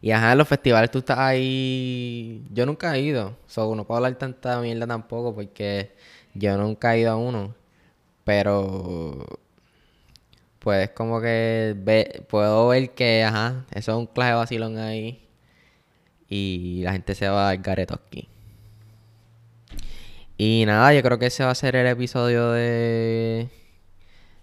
Y 0.00 0.10
ajá, 0.12 0.34
los 0.34 0.48
festivales 0.48 0.90
tú 0.90 0.98
estás 1.00 1.18
ahí. 1.18 2.44
Yo 2.52 2.66
nunca 2.66 2.96
he 2.96 3.00
ido. 3.02 3.36
So, 3.46 3.74
no 3.74 3.86
puedo 3.86 3.98
hablar 3.98 4.16
tanta 4.18 4.60
mierda 4.60 4.86
tampoco 4.86 5.34
porque 5.34 5.94
yo 6.34 6.56
nunca 6.58 6.94
he 6.94 7.00
ido 7.00 7.12
a 7.12 7.16
uno. 7.16 7.54
Pero. 8.24 9.26
Pues 10.60 10.90
como 10.90 11.20
que 11.20 11.74
ve, 11.76 12.24
puedo 12.28 12.68
ver 12.68 12.90
que, 12.94 13.24
ajá, 13.24 13.64
eso 13.72 13.92
es 13.92 13.98
un 13.98 14.06
clase 14.06 14.30
de 14.32 14.36
vacilón 14.36 14.78
ahí. 14.78 15.26
Y 16.28 16.82
la 16.84 16.92
gente 16.92 17.14
se 17.14 17.28
va 17.28 17.50
al 17.50 17.58
gareto 17.58 17.94
aquí. 17.94 18.28
Y 20.36 20.64
nada, 20.66 20.94
yo 20.94 21.02
creo 21.02 21.18
que 21.18 21.26
ese 21.26 21.44
va 21.44 21.50
a 21.50 21.54
ser 21.54 21.76
el 21.76 21.86
episodio 21.86 22.52
de. 22.52 23.48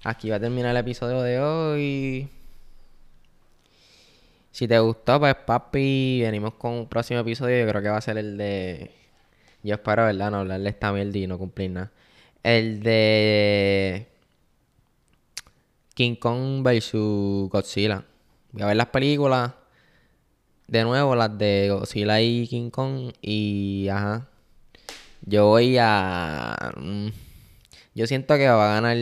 Aquí 0.04 0.30
va 0.30 0.38
a 0.38 0.40
terminar 0.40 0.72
el 0.72 0.78
episodio 0.78 1.22
de 1.22 1.40
hoy. 1.40 2.30
Si 4.58 4.67
te 4.67 4.80
gustó, 4.80 5.20
pues 5.20 5.36
papi, 5.36 6.22
venimos 6.24 6.56
con 6.56 6.72
un 6.74 6.88
próximo 6.88 7.20
episodio. 7.20 7.60
Yo 7.60 7.70
creo 7.70 7.82
que 7.84 7.89
va 7.89 7.98
a 7.98 8.02
ser 8.02 8.17
el 8.17 8.38
de. 8.38 8.89
Yo 9.62 9.76
espero, 9.76 10.06
¿verdad? 10.06 10.32
No 10.32 10.38
hablarle 10.38 10.70
esta 10.70 10.91
mierda 10.91 11.15
y 11.15 11.28
no 11.28 11.38
cumplir 11.38 11.70
nada. 11.70 11.91
El 12.41 12.82
de. 12.82 14.08
King 15.93 16.15
Kong 16.15 16.63
vs 16.63 16.91
Godzilla. 17.52 18.04
Voy 18.52 18.63
a 18.63 18.65
ver 18.65 18.78
las 18.78 18.88
películas. 18.88 19.54
De 20.67 20.84
nuevo, 20.84 21.15
las 21.15 21.38
de 21.38 21.70
Godzilla 21.70 22.20
y 22.20 22.48
King 22.48 22.72
Kong. 22.72 23.13
Y. 23.22 23.89
Ajá. 23.89 24.28
Yo 25.22 25.50
voy 25.50 25.78
a. 25.80 26.74
Mm, 26.78 27.10
yo 27.93 28.08
siento 28.08 28.36
que 28.38 28.48
va 28.48 28.72
a 28.72 28.82
ganar 28.82 28.98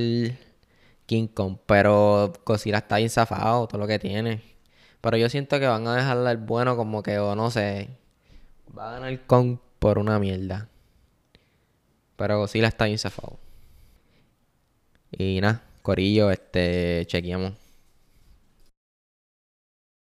King 1.05 1.27
Kong. 1.27 1.59
Pero 1.65 2.33
Godzilla 2.45 2.79
está 2.79 2.97
bien 2.97 3.09
zafado, 3.09 3.67
todo 3.67 3.79
lo 3.79 3.87
que 3.87 3.99
tiene. 3.99 4.54
Pero 5.05 5.17
yo 5.17 5.29
siento 5.29 5.59
que 5.59 5.67
van 5.67 5.87
a 5.87 5.95
dejarle 5.95 6.31
el 6.31 6.37
bueno 6.37 6.75
como 6.75 7.03
que, 7.03 7.19
o 7.19 7.35
no 7.35 7.51
sé, 7.51 7.89
va 8.75 8.89
a 8.89 8.93
ganar 8.93 9.27
con 9.27 9.61
por 9.77 9.99
una 9.99 10.17
mierda. 10.17 10.67
Pero 12.15 12.47
sí 12.47 12.59
la 12.59 12.69
está 12.69 12.85
bien 12.85 12.97
zafado. 12.97 13.37
Y 15.11 15.41
nada, 15.41 15.61
Corillo, 15.83 16.31
este, 16.31 17.03
chequeamos. 17.05 17.53